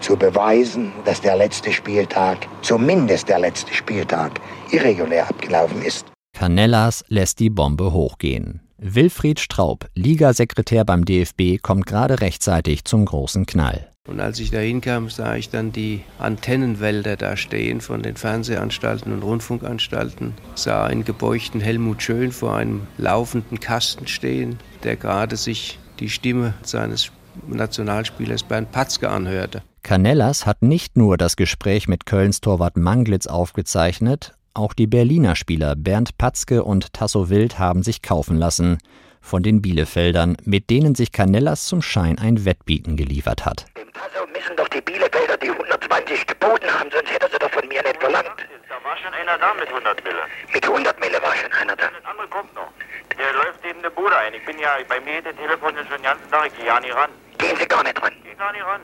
Zu 0.00 0.16
beweisen, 0.16 0.92
dass 1.04 1.22
der 1.22 1.36
letzte 1.36 1.72
Spieltag, 1.72 2.46
zumindest 2.60 3.28
der 3.28 3.38
letzte 3.38 3.72
Spieltag, 3.72 4.38
irregulär 4.70 5.28
abgelaufen 5.28 5.82
ist. 5.82 6.06
Canellas 6.34 7.04
lässt 7.08 7.38
die 7.38 7.48
Bombe 7.48 7.92
hochgehen. 7.92 8.63
Wilfried 8.86 9.40
Straub, 9.40 9.88
Ligasekretär 9.94 10.84
beim 10.84 11.06
DFB, 11.06 11.62
kommt 11.62 11.86
gerade 11.86 12.20
rechtzeitig 12.20 12.84
zum 12.84 13.06
großen 13.06 13.46
Knall. 13.46 13.88
Und 14.06 14.20
als 14.20 14.38
ich 14.40 14.50
da 14.50 14.58
hinkam, 14.58 15.08
sah 15.08 15.36
ich 15.36 15.48
dann 15.48 15.72
die 15.72 16.02
Antennenwälder 16.18 17.16
da 17.16 17.38
stehen 17.38 17.80
von 17.80 18.02
den 18.02 18.16
Fernsehanstalten 18.16 19.14
und 19.14 19.22
Rundfunkanstalten, 19.22 20.34
sah 20.54 20.84
einen 20.84 21.06
gebeugten 21.06 21.62
Helmut 21.62 22.02
Schön 22.02 22.30
vor 22.30 22.56
einem 22.58 22.82
laufenden 22.98 23.58
Kasten 23.58 24.06
stehen, 24.06 24.58
der 24.82 24.96
gerade 24.96 25.36
sich 25.36 25.78
die 25.98 26.10
Stimme 26.10 26.52
seines 26.62 27.10
Nationalspielers 27.48 28.42
Bernd 28.42 28.70
Patzke 28.70 29.08
anhörte. 29.08 29.62
Canellas 29.82 30.44
hat 30.44 30.60
nicht 30.60 30.98
nur 30.98 31.16
das 31.16 31.36
Gespräch 31.36 31.88
mit 31.88 32.04
Kölns 32.04 32.42
Torwart 32.42 32.76
Manglitz 32.76 33.26
aufgezeichnet, 33.28 34.34
auch 34.54 34.72
die 34.72 34.86
Berliner 34.86 35.36
Spieler 35.36 35.74
Bernd 35.76 36.16
Patzke 36.16 36.64
und 36.64 36.92
Tasso 36.92 37.28
Wild 37.28 37.58
haben 37.58 37.82
sich 37.82 38.02
kaufen 38.02 38.36
lassen 38.36 38.78
von 39.20 39.42
den 39.42 39.62
Bielefeldern, 39.62 40.36
mit 40.44 40.70
denen 40.70 40.94
sich 40.94 41.12
Canellas 41.12 41.64
zum 41.64 41.82
Schein 41.82 42.18
ein 42.18 42.44
Wettbieten 42.44 42.96
geliefert 42.96 43.44
hat. 43.44 43.66
Dem 43.76 43.92
Tasso 43.92 44.26
müssen 44.32 44.56
doch 44.56 44.68
die 44.68 44.80
Bielefelder 44.80 45.36
die 45.38 45.50
120 45.50 46.26
geboten 46.26 46.68
haben, 46.70 46.90
sonst 46.90 47.10
hätte 47.12 47.28
sie 47.30 47.38
doch 47.38 47.50
von 47.50 47.66
mir 47.68 47.82
nicht 47.82 47.98
verlangt. 47.98 48.30
Da 48.68 48.76
war 48.88 48.96
schon 48.96 49.12
einer 49.14 49.38
da 49.38 49.54
mit 49.54 49.68
100 49.68 50.04
Mille. 50.04 50.22
Mit 50.52 50.64
100 50.64 51.00
Mille 51.00 51.22
war 51.22 51.34
schon 51.34 51.52
einer 51.52 51.76
da. 51.76 51.88
Der 51.88 52.10
andere 52.10 52.28
kommt 52.28 52.54
noch. 52.54 52.70
Der 53.18 53.32
läuft 53.32 53.64
eben 53.64 53.78
eine 53.80 53.90
Bude 53.90 54.16
ein. 54.16 54.34
Ich 54.34 54.44
bin 54.44 54.58
ja, 54.58 54.76
bei 54.88 55.00
mir 55.00 55.22
der 55.22 55.36
Telefon 55.36 55.74
schon 55.74 55.98
den 55.98 56.02
ganzen 56.02 56.30
Tag, 56.30 56.46
ich 56.46 56.56
gehe 56.56 56.66
ja 56.66 56.78
nicht 56.80 56.94
ran. 56.94 57.10
Gehen 57.38 57.56
Sie 57.58 57.66
gar 57.66 57.82
nicht 57.82 58.00
ran. 58.00 58.12
Geh 58.22 58.34
gar 58.34 58.52
nicht 58.52 58.64
ran. 58.64 58.80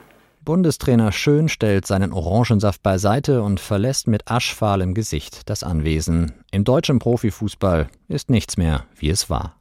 Bundestrainer 0.51 1.13
Schön 1.13 1.47
stellt 1.47 1.87
seinen 1.87 2.11
Orangensaft 2.11 2.83
beiseite 2.83 3.41
und 3.41 3.61
verlässt 3.61 4.09
mit 4.09 4.29
aschfahlem 4.29 4.93
Gesicht 4.93 5.49
das 5.49 5.63
Anwesen. 5.63 6.33
Im 6.51 6.65
deutschen 6.65 6.99
Profifußball 6.99 7.87
ist 8.09 8.29
nichts 8.29 8.57
mehr, 8.57 8.83
wie 8.97 9.11
es 9.11 9.29
war. 9.29 9.55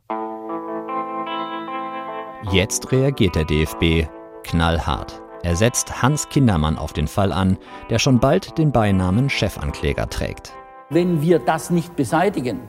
Jetzt 2.50 2.90
reagiert 2.90 3.36
der 3.36 3.44
DFB 3.44 4.08
knallhart. 4.42 5.22
Er 5.44 5.54
setzt 5.54 6.02
Hans 6.02 6.28
Kindermann 6.28 6.76
auf 6.76 6.92
den 6.92 7.06
Fall 7.06 7.30
an, 7.30 7.56
der 7.88 8.00
schon 8.00 8.18
bald 8.18 8.58
den 8.58 8.72
Beinamen 8.72 9.30
Chefankläger 9.30 10.10
trägt. 10.10 10.52
Wenn 10.88 11.22
wir 11.22 11.38
das 11.38 11.70
nicht 11.70 11.94
beseitigen, 11.94 12.62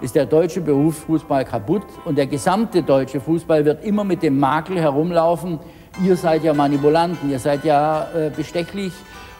ist 0.00 0.16
der 0.16 0.26
deutsche 0.26 0.60
Berufsfußball 0.60 1.44
kaputt 1.44 1.84
und 2.04 2.18
der 2.18 2.26
gesamte 2.26 2.82
deutsche 2.82 3.20
Fußball 3.20 3.64
wird 3.64 3.84
immer 3.84 4.02
mit 4.02 4.24
dem 4.24 4.40
Makel 4.40 4.80
herumlaufen, 4.80 5.60
ihr 6.02 6.16
seid 6.16 6.44
ja 6.44 6.54
Manipulanten, 6.54 7.30
ihr 7.30 7.38
seid 7.38 7.64
ja 7.64 8.08
äh, 8.14 8.30
bestechlich, 8.30 8.92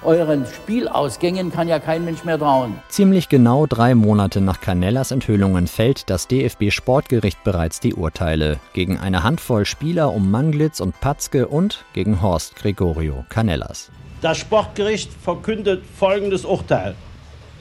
euren 0.04 0.44
Spielausgängen 0.46 1.50
kann 1.50 1.66
ja 1.66 1.78
kein 1.78 2.04
Mensch 2.04 2.24
mehr 2.24 2.38
trauen. 2.38 2.78
Ziemlich 2.88 3.28
genau 3.28 3.66
drei 3.66 3.94
Monate 3.94 4.40
nach 4.40 4.60
Canellas 4.60 5.10
Enthüllungen 5.10 5.66
fällt 5.66 6.10
das 6.10 6.28
DFB-Sportgericht 6.28 7.42
bereits 7.42 7.80
die 7.80 7.94
Urteile 7.94 8.58
gegen 8.74 8.98
eine 8.98 9.22
Handvoll 9.22 9.64
Spieler 9.64 10.12
um 10.12 10.30
Manglitz 10.30 10.80
und 10.80 11.00
Patzke 11.00 11.48
und 11.48 11.84
gegen 11.94 12.20
Horst 12.20 12.56
Gregorio 12.56 13.24
Canellas. 13.30 13.90
Das 14.20 14.38
Sportgericht 14.38 15.10
verkündet 15.12 15.82
folgendes 15.98 16.44
Urteil. 16.44 16.94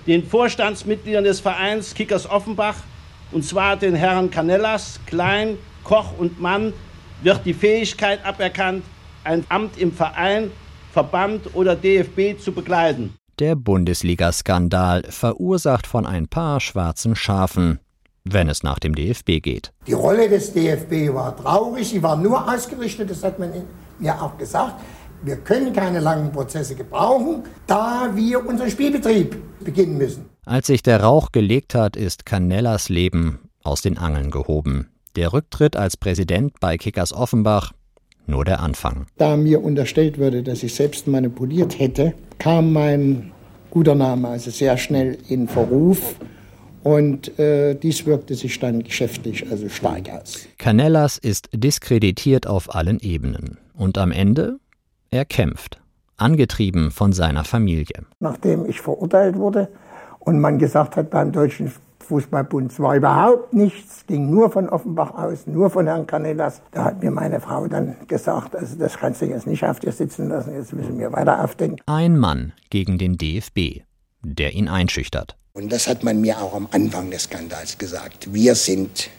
Den 0.06 0.28
Vorstandsmitgliedern 0.28 1.24
des 1.24 1.40
Vereins 1.40 1.94
Kickers 1.94 2.30
Offenbach, 2.30 2.76
und 3.32 3.46
zwar 3.46 3.78
den 3.78 3.96
Herren 3.96 4.30
Canellas, 4.30 5.00
Klein, 5.06 5.58
Koch 5.84 6.18
und 6.18 6.42
Mann, 6.42 6.74
wird 7.24 7.46
die 7.46 7.54
Fähigkeit 7.54 8.26
aberkannt, 8.26 8.84
ein 9.24 9.46
Amt 9.50 9.78
im 9.78 9.92
Verein, 9.92 10.52
Verband 10.92 11.56
oder 11.56 11.76
DFB 11.76 12.40
zu 12.40 12.52
begleiten. 12.52 13.16
Der 13.40 13.56
Bundesliga-Skandal 13.56 15.04
verursacht 15.10 15.88
von 15.88 16.06
ein 16.06 16.28
paar 16.28 16.60
schwarzen 16.60 17.16
Schafen, 17.16 17.80
wenn 18.24 18.48
es 18.48 18.62
nach 18.62 18.78
dem 18.78 18.94
DFB 18.94 19.42
geht. 19.42 19.72
Die 19.88 19.94
Rolle 19.94 20.30
des 20.30 20.54
DFB 20.54 21.14
war 21.14 21.36
traurig, 21.36 21.90
sie 21.90 22.04
war 22.04 22.16
nur 22.16 22.48
ausgerichtet, 22.48 23.10
das 23.10 23.24
hat 23.24 23.40
man 23.40 23.52
mir 24.00 24.22
auch 24.22 24.38
gesagt. 24.38 24.76
Wir 25.24 25.38
können 25.38 25.74
keine 25.74 26.00
langen 26.00 26.32
Prozesse 26.32 26.76
gebrauchen, 26.76 27.44
da 27.66 28.12
wir 28.14 28.46
unseren 28.46 28.70
Spielbetrieb 28.70 29.36
beginnen 29.64 29.98
müssen. 29.98 30.30
Als 30.46 30.68
sich 30.68 30.84
der 30.84 31.02
Rauch 31.02 31.32
gelegt 31.32 31.74
hat, 31.74 31.96
ist 31.96 32.26
Canellas 32.26 32.90
Leben 32.90 33.50
aus 33.64 33.82
den 33.82 33.98
Angeln 33.98 34.30
gehoben. 34.30 34.93
Der 35.16 35.32
Rücktritt 35.32 35.76
als 35.76 35.96
Präsident 35.96 36.60
bei 36.60 36.78
Kickers 36.78 37.14
Offenbach 37.14 37.72
nur 38.26 38.46
der 38.46 38.62
Anfang. 38.62 39.06
Da 39.18 39.38
mir 39.38 39.64
unterstellt 39.64 40.18
wurde, 40.18 40.44
dass 40.44 40.64
ich 40.64 40.74
selbst 40.74 41.08
manipuliert 41.08 41.78
hätte, 41.78 42.14
kam 42.40 42.74
mein 42.74 43.32
guter 43.70 43.96
Name 43.96 44.30
also 44.30 44.50
sehr 44.50 44.78
schnell 44.78 45.18
in 45.30 45.48
Verruf. 45.48 46.16
Und 46.84 47.38
äh, 47.40 47.76
dies 47.76 48.06
wirkte 48.06 48.36
sich 48.36 48.60
dann 48.60 48.84
geschäftlich 48.84 49.50
also 49.50 49.70
stark 49.70 50.10
aus. 50.10 50.48
Canellas 50.58 51.18
ist 51.18 51.50
diskreditiert 51.54 52.46
auf 52.48 52.74
allen 52.74 53.00
Ebenen. 53.00 53.58
Und 53.74 53.98
am 53.98 54.12
Ende 54.12 54.58
er 55.12 55.26
kämpft, 55.26 55.80
angetrieben 56.18 56.92
von 56.92 57.14
seiner 57.14 57.44
Familie. 57.44 58.04
Nachdem 58.20 58.66
ich 58.66 58.82
verurteilt 58.82 59.38
wurde 59.38 59.70
und 60.20 60.42
man 60.42 60.58
gesagt 60.58 60.96
hat 60.98 61.10
beim 61.10 61.32
Deutschen 61.32 61.72
Fußballbund, 62.04 62.72
es 62.72 62.80
war 62.80 62.96
überhaupt 62.96 63.54
nichts, 63.54 64.06
ging 64.08 64.30
nur 64.30 64.52
von 64.52 64.70
Offenbach 64.70 65.14
aus, 65.16 65.48
nur 65.48 65.70
von 65.70 65.88
Herrn 65.88 66.08
Canellas, 66.08 66.62
da 66.72 66.86
hat 66.86 67.04
mir 67.04 67.12
meine 67.12 67.40
Frau 67.40 67.68
dann 67.68 67.96
gesagt, 68.08 68.56
also 68.56 68.76
das 68.78 68.98
kannst 68.98 69.22
du 69.22 69.26
jetzt 69.26 69.48
nicht 69.48 69.64
auf 69.64 69.80
dir 69.80 69.92
sitzen 69.92 70.30
lassen, 70.30 70.54
jetzt 70.54 70.74
müssen 70.74 71.00
wir 71.00 71.12
weiter 71.12 71.44
aufdenken. 71.44 71.78
Ein 71.86 72.18
Mann 72.18 72.54
gegen 72.70 72.98
den 72.98 73.18
DFB, 73.18 73.84
der 74.22 74.54
ihn 74.54 74.68
einschüchtert. 74.68 75.38
Und 75.54 75.72
das 75.72 75.88
hat 75.88 76.04
man 76.04 76.20
mir 76.20 76.40
auch 76.42 76.56
am 76.56 76.68
Anfang 76.72 77.12
des 77.12 77.24
Skandals 77.24 77.78
gesagt. 77.78 78.34
Wir 78.34 78.56
sind 78.56 79.10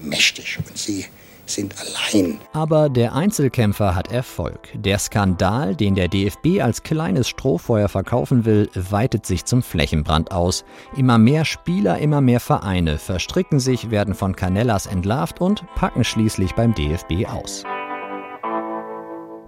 mächtig 0.00 0.58
und 0.58 0.78
sie 0.78 1.06
sind 1.50 1.74
allein. 1.78 2.40
Aber 2.52 2.88
der 2.88 3.14
Einzelkämpfer 3.14 3.94
hat 3.94 4.12
Erfolg. 4.12 4.68
Der 4.74 4.98
Skandal, 4.98 5.74
den 5.74 5.94
der 5.94 6.08
DFB 6.08 6.60
als 6.60 6.82
kleines 6.82 7.28
Strohfeuer 7.28 7.88
verkaufen 7.88 8.44
will, 8.44 8.68
weitet 8.74 9.26
sich 9.26 9.44
zum 9.44 9.62
Flächenbrand 9.62 10.32
aus. 10.32 10.64
Immer 10.96 11.18
mehr 11.18 11.44
Spieler, 11.44 11.98
immer 11.98 12.20
mehr 12.20 12.40
Vereine 12.40 12.98
verstricken 12.98 13.60
sich, 13.60 13.90
werden 13.90 14.14
von 14.14 14.36
Canellas 14.36 14.86
entlarvt 14.86 15.40
und 15.40 15.64
packen 15.74 16.04
schließlich 16.04 16.54
beim 16.54 16.74
DFB 16.74 17.26
aus. 17.26 17.64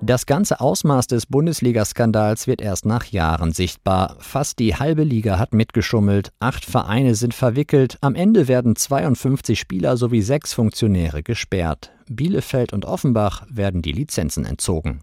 Das 0.02 0.24
ganze 0.24 0.60
Ausmaß 0.60 1.08
des 1.08 1.26
Bundesliga-Skandals 1.26 2.46
wird 2.46 2.62
erst 2.62 2.86
nach 2.86 3.04
Jahren 3.04 3.52
sichtbar. 3.52 4.16
Fast 4.18 4.58
die 4.58 4.74
halbe 4.74 5.04
Liga 5.04 5.38
hat 5.38 5.52
mitgeschummelt, 5.52 6.32
acht 6.40 6.64
Vereine 6.64 7.14
sind 7.14 7.34
verwickelt, 7.34 7.98
am 8.00 8.14
Ende 8.14 8.48
werden 8.48 8.76
52 8.76 9.60
Spieler 9.60 9.98
sowie 9.98 10.22
sechs 10.22 10.54
Funktionäre 10.54 11.22
gesperrt. 11.22 11.90
Bielefeld 12.08 12.72
und 12.72 12.86
Offenbach 12.86 13.46
werden 13.50 13.82
die 13.82 13.92
Lizenzen 13.92 14.46
entzogen. 14.46 15.02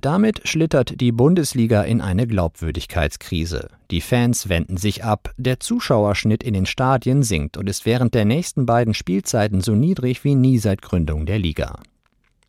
Damit 0.00 0.48
schlittert 0.48 1.00
die 1.00 1.12
Bundesliga 1.12 1.82
in 1.82 2.00
eine 2.00 2.26
Glaubwürdigkeitskrise. 2.26 3.68
Die 3.92 4.00
Fans 4.00 4.48
wenden 4.48 4.78
sich 4.78 5.04
ab, 5.04 5.32
der 5.36 5.60
Zuschauerschnitt 5.60 6.42
in 6.42 6.54
den 6.54 6.66
Stadien 6.66 7.22
sinkt 7.22 7.56
und 7.56 7.68
ist 7.68 7.86
während 7.86 8.14
der 8.14 8.24
nächsten 8.24 8.66
beiden 8.66 8.94
Spielzeiten 8.94 9.60
so 9.60 9.76
niedrig 9.76 10.24
wie 10.24 10.34
nie 10.34 10.58
seit 10.58 10.82
Gründung 10.82 11.24
der 11.24 11.38
Liga. 11.38 11.78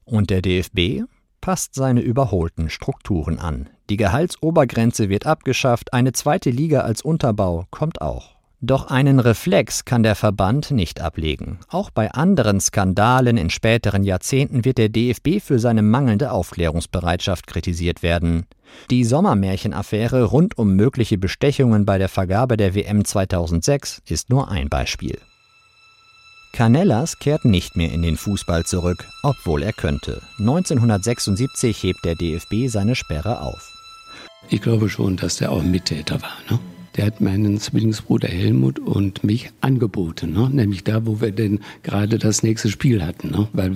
Und 0.03 0.31
der 0.31 0.41
DFB? 0.41 1.03
Passt 1.43 1.75
seine 1.75 1.99
überholten 1.99 2.69
Strukturen 2.69 3.37
an. 3.37 3.69
Die 3.89 3.97
Gehaltsobergrenze 3.97 5.09
wird 5.09 5.25
abgeschafft, 5.25 5.91
eine 5.91 6.13
zweite 6.13 6.49
Liga 6.49 6.79
als 6.79 7.01
Unterbau 7.01 7.65
kommt 7.69 8.01
auch. 8.01 8.37
Doch 8.61 8.87
einen 8.87 9.19
Reflex 9.19 9.83
kann 9.83 10.03
der 10.03 10.15
Verband 10.15 10.71
nicht 10.71 11.01
ablegen. 11.01 11.59
Auch 11.67 11.89
bei 11.89 12.11
anderen 12.11 12.61
Skandalen 12.61 13.35
in 13.35 13.49
späteren 13.49 14.05
Jahrzehnten 14.05 14.63
wird 14.63 14.77
der 14.77 14.87
DFB 14.87 15.41
für 15.41 15.59
seine 15.59 15.81
mangelnde 15.81 16.31
Aufklärungsbereitschaft 16.31 17.45
kritisiert 17.45 18.03
werden. 18.03 18.45
Die 18.89 19.03
Sommermärchenaffäre 19.03 20.23
rund 20.23 20.57
um 20.57 20.77
mögliche 20.77 21.17
Bestechungen 21.17 21.85
bei 21.85 21.97
der 21.97 22.07
Vergabe 22.07 22.55
der 22.55 22.73
WM 22.73 23.03
2006 23.03 24.01
ist 24.07 24.29
nur 24.29 24.49
ein 24.49 24.69
Beispiel. 24.69 25.19
Canellas 26.53 27.17
kehrt 27.17 27.45
nicht 27.45 27.75
mehr 27.75 27.91
in 27.91 28.03
den 28.03 28.15
Fußball 28.15 28.63
zurück, 28.63 29.07
obwohl 29.23 29.63
er 29.63 29.73
könnte. 29.73 30.21
1976 30.37 31.81
hebt 31.81 32.05
der 32.05 32.13
DFB 32.13 32.67
seine 32.67 32.93
Sperre 32.93 33.41
auf. 33.41 33.71
Ich 34.49 34.61
glaube 34.61 34.87
schon, 34.87 35.17
dass 35.17 35.37
der 35.37 35.51
auch 35.51 35.63
Mittäter 35.63 36.21
war. 36.21 36.37
Ne? 36.51 36.59
der 36.95 37.07
hat 37.07 37.21
meinen 37.21 37.59
Zwillingsbruder 37.59 38.27
Helmut 38.27 38.79
und 38.79 39.23
mich 39.23 39.49
angeboten, 39.61 40.33
ne? 40.33 40.49
nämlich 40.51 40.83
da, 40.83 41.05
wo 41.05 41.21
wir 41.21 41.31
denn 41.31 41.59
gerade 41.81 42.17
das 42.19 42.43
nächste 42.43 42.69
Spiel 42.69 43.03
hatten, 43.03 43.31
ne? 43.31 43.47
weil 43.53 43.73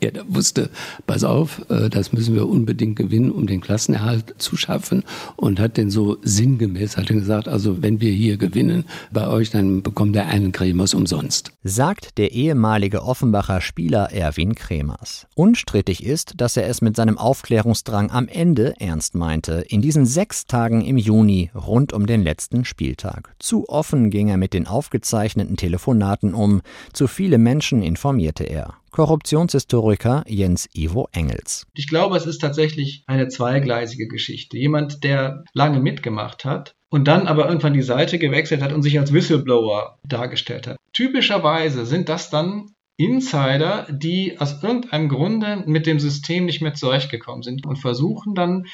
er 0.00 0.12
da 0.12 0.22
wusste, 0.28 0.70
pass 1.06 1.24
auf, 1.24 1.62
äh, 1.70 1.88
das 1.88 2.12
müssen 2.12 2.34
wir 2.34 2.48
unbedingt 2.48 2.96
gewinnen, 2.96 3.30
um 3.30 3.46
den 3.46 3.60
Klassenerhalt 3.60 4.34
zu 4.38 4.56
schaffen 4.56 5.02
und 5.36 5.60
hat 5.60 5.76
denn 5.76 5.90
so 5.90 6.18
sinngemäß 6.22 6.96
hat 6.96 7.06
gesagt, 7.06 7.48
also 7.48 7.82
wenn 7.82 8.00
wir 8.00 8.12
hier 8.12 8.36
gewinnen 8.36 8.84
bei 9.12 9.28
euch, 9.28 9.50
dann 9.50 9.82
bekommt 9.82 10.16
er 10.16 10.26
einen 10.26 10.52
Kremers 10.52 10.94
umsonst. 10.94 11.52
Sagt 11.62 12.18
der 12.18 12.32
ehemalige 12.32 13.02
Offenbacher 13.02 13.60
Spieler 13.60 14.12
Erwin 14.12 14.54
Kremers. 14.54 15.26
Unstrittig 15.34 16.04
ist, 16.04 16.34
dass 16.36 16.56
er 16.56 16.68
es 16.68 16.80
mit 16.80 16.96
seinem 16.96 17.18
Aufklärungsdrang 17.18 18.10
am 18.10 18.28
Ende 18.28 18.74
ernst 18.78 19.14
meinte, 19.14 19.64
in 19.68 19.82
diesen 19.82 20.06
sechs 20.06 20.46
Tagen 20.46 20.84
im 20.84 20.96
Juni 20.96 21.50
rund 21.54 21.92
um 21.92 22.06
den 22.06 22.22
letzten 22.22 22.64
Spieltag. 22.64 23.34
Zu 23.38 23.68
offen 23.68 24.10
ging 24.10 24.28
er 24.28 24.36
mit 24.36 24.52
den 24.52 24.66
aufgezeichneten 24.66 25.56
Telefonaten 25.56 26.34
um, 26.34 26.62
zu 26.92 27.06
viele 27.06 27.38
Menschen 27.38 27.82
informierte 27.82 28.44
er. 28.44 28.74
Korruptionshistoriker 28.90 30.24
Jens 30.26 30.68
Ivo 30.74 31.08
Engels. 31.12 31.66
Ich 31.74 31.88
glaube, 31.88 32.16
es 32.16 32.26
ist 32.26 32.38
tatsächlich 32.38 33.04
eine 33.06 33.28
zweigleisige 33.28 34.08
Geschichte. 34.08 34.56
Jemand, 34.58 35.04
der 35.04 35.44
lange 35.52 35.80
mitgemacht 35.80 36.44
hat 36.44 36.74
und 36.88 37.06
dann 37.08 37.26
aber 37.26 37.48
irgendwann 37.48 37.74
die 37.74 37.82
Seite 37.82 38.18
gewechselt 38.18 38.62
hat 38.62 38.72
und 38.72 38.82
sich 38.82 38.98
als 38.98 39.12
Whistleblower 39.12 39.98
dargestellt 40.04 40.66
hat. 40.66 40.76
Typischerweise 40.92 41.84
sind 41.86 42.08
das 42.08 42.30
dann 42.30 42.70
Insider, 42.96 43.86
die 43.90 44.40
aus 44.40 44.62
irgendeinem 44.62 45.08
Grunde 45.08 45.64
mit 45.66 45.86
dem 45.86 46.00
System 46.00 46.46
nicht 46.46 46.62
mehr 46.62 46.74
zurechtgekommen 46.74 47.42
sind 47.42 47.66
und 47.66 47.76
versuchen 47.76 48.34
dann 48.34 48.66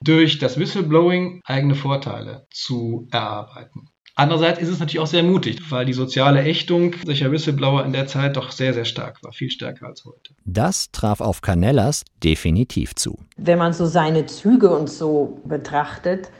durch 0.00 0.38
das 0.38 0.58
Whistleblowing 0.58 1.40
eigene 1.44 1.74
Vorteile 1.74 2.46
zu 2.50 3.08
erarbeiten. 3.10 3.88
Andererseits 4.16 4.60
ist 4.60 4.68
es 4.68 4.78
natürlich 4.78 5.00
auch 5.00 5.08
sehr 5.08 5.24
mutig, 5.24 5.60
weil 5.70 5.86
die 5.86 5.92
soziale 5.92 6.42
Ächtung 6.42 6.94
solcher 7.04 7.32
Whistleblower 7.32 7.84
in 7.84 7.92
der 7.92 8.06
Zeit 8.06 8.36
doch 8.36 8.52
sehr, 8.52 8.72
sehr 8.72 8.84
stark 8.84 9.22
war, 9.24 9.32
viel 9.32 9.50
stärker 9.50 9.86
als 9.86 10.04
heute. 10.04 10.34
Das 10.44 10.92
traf 10.92 11.20
auf 11.20 11.40
Canellas 11.40 12.04
definitiv 12.22 12.94
zu. 12.94 13.18
Wenn 13.36 13.58
man 13.58 13.72
so 13.72 13.86
seine 13.86 14.26
Züge 14.26 14.70
und 14.70 14.88
so 14.88 15.40
betrachtet, 15.44 16.30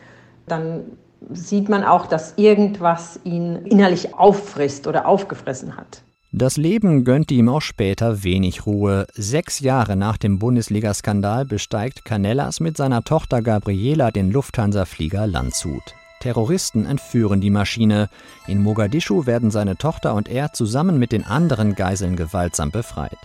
dann 0.47 0.83
sieht 1.31 1.69
man 1.69 1.83
auch, 1.83 2.07
dass 2.07 2.35
irgendwas 2.37 3.19
ihn 3.25 3.57
innerlich 3.67 4.15
auffrisst 4.15 4.87
oder 4.87 5.09
aufgefressen 5.09 5.77
hat. 5.77 6.03
Das 6.31 6.57
Leben 6.57 7.05
gönnte 7.05 7.35
ihm 7.35 7.49
auch 7.49 7.63
später 7.63 8.23
wenig 8.23 8.67
Ruhe. 8.67 9.07
Sechs 9.15 9.61
Jahre 9.61 9.97
nach 9.97 10.17
dem 10.17 10.39
Bundesliga-Skandal 10.39 11.45
besteigt 11.45 12.05
Canellas 12.05 12.61
mit 12.61 12.77
seiner 12.77 13.03
Tochter 13.03 13.43
Gabriela 13.43 14.11
den 14.13 14.31
Lufthansa-Flieger 14.31 15.27
Landshut. 15.27 15.95
Terroristen 16.25 16.87
entführen 16.87 17.43
die 17.43 17.51
Maschine. 17.51 18.09
In 18.47 18.63
Mogadischu 18.63 19.27
werden 19.27 19.51
seine 19.51 19.77
Tochter 19.77 20.15
und 20.15 20.27
er 20.27 20.55
zusammen 20.55 20.99
mit 20.99 21.13
den 21.13 21.23
anderen 21.23 21.75
Geiseln 21.75 22.17
gewaltsam 22.17 22.71
befreit. 22.71 23.19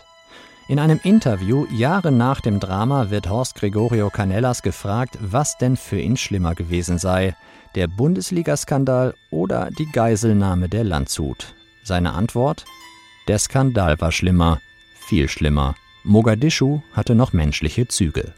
In 0.68 0.80
einem 0.80 1.00
Interview 1.04 1.66
Jahre 1.72 2.12
nach 2.12 2.42
dem 2.42 2.60
Drama 2.60 3.10
wird 3.10 3.30
Horst 3.30 3.56
Gregorio 3.56 4.10
Canellas 4.10 4.64
gefragt, 4.64 5.18
was 5.22 5.58
denn 5.58 5.78
für 5.78 5.98
ihn 5.98 6.18
schlimmer 6.18 6.56
gewesen 6.56 6.98
sei, 6.98 7.38
der 7.74 7.88
Bundesliga-Skandal 7.88 9.14
oder 9.32 9.70
die 9.80 9.90
Geiselnahme 9.94 10.68
der 10.68 10.84
Landshut. 10.84 11.56
Seine 11.86 12.12
Antwort 12.12 12.66
der 13.30 13.40
Skandal 13.40 14.02
war 14.02 14.12
schlimmer, 14.12 14.60
viel 15.08 15.30
schlimmer. 15.30 15.74
Mogadischu 16.04 16.82
hatte 16.92 17.16
noch 17.16 17.32
menschliche 17.32 17.88
Züge. 17.88 18.34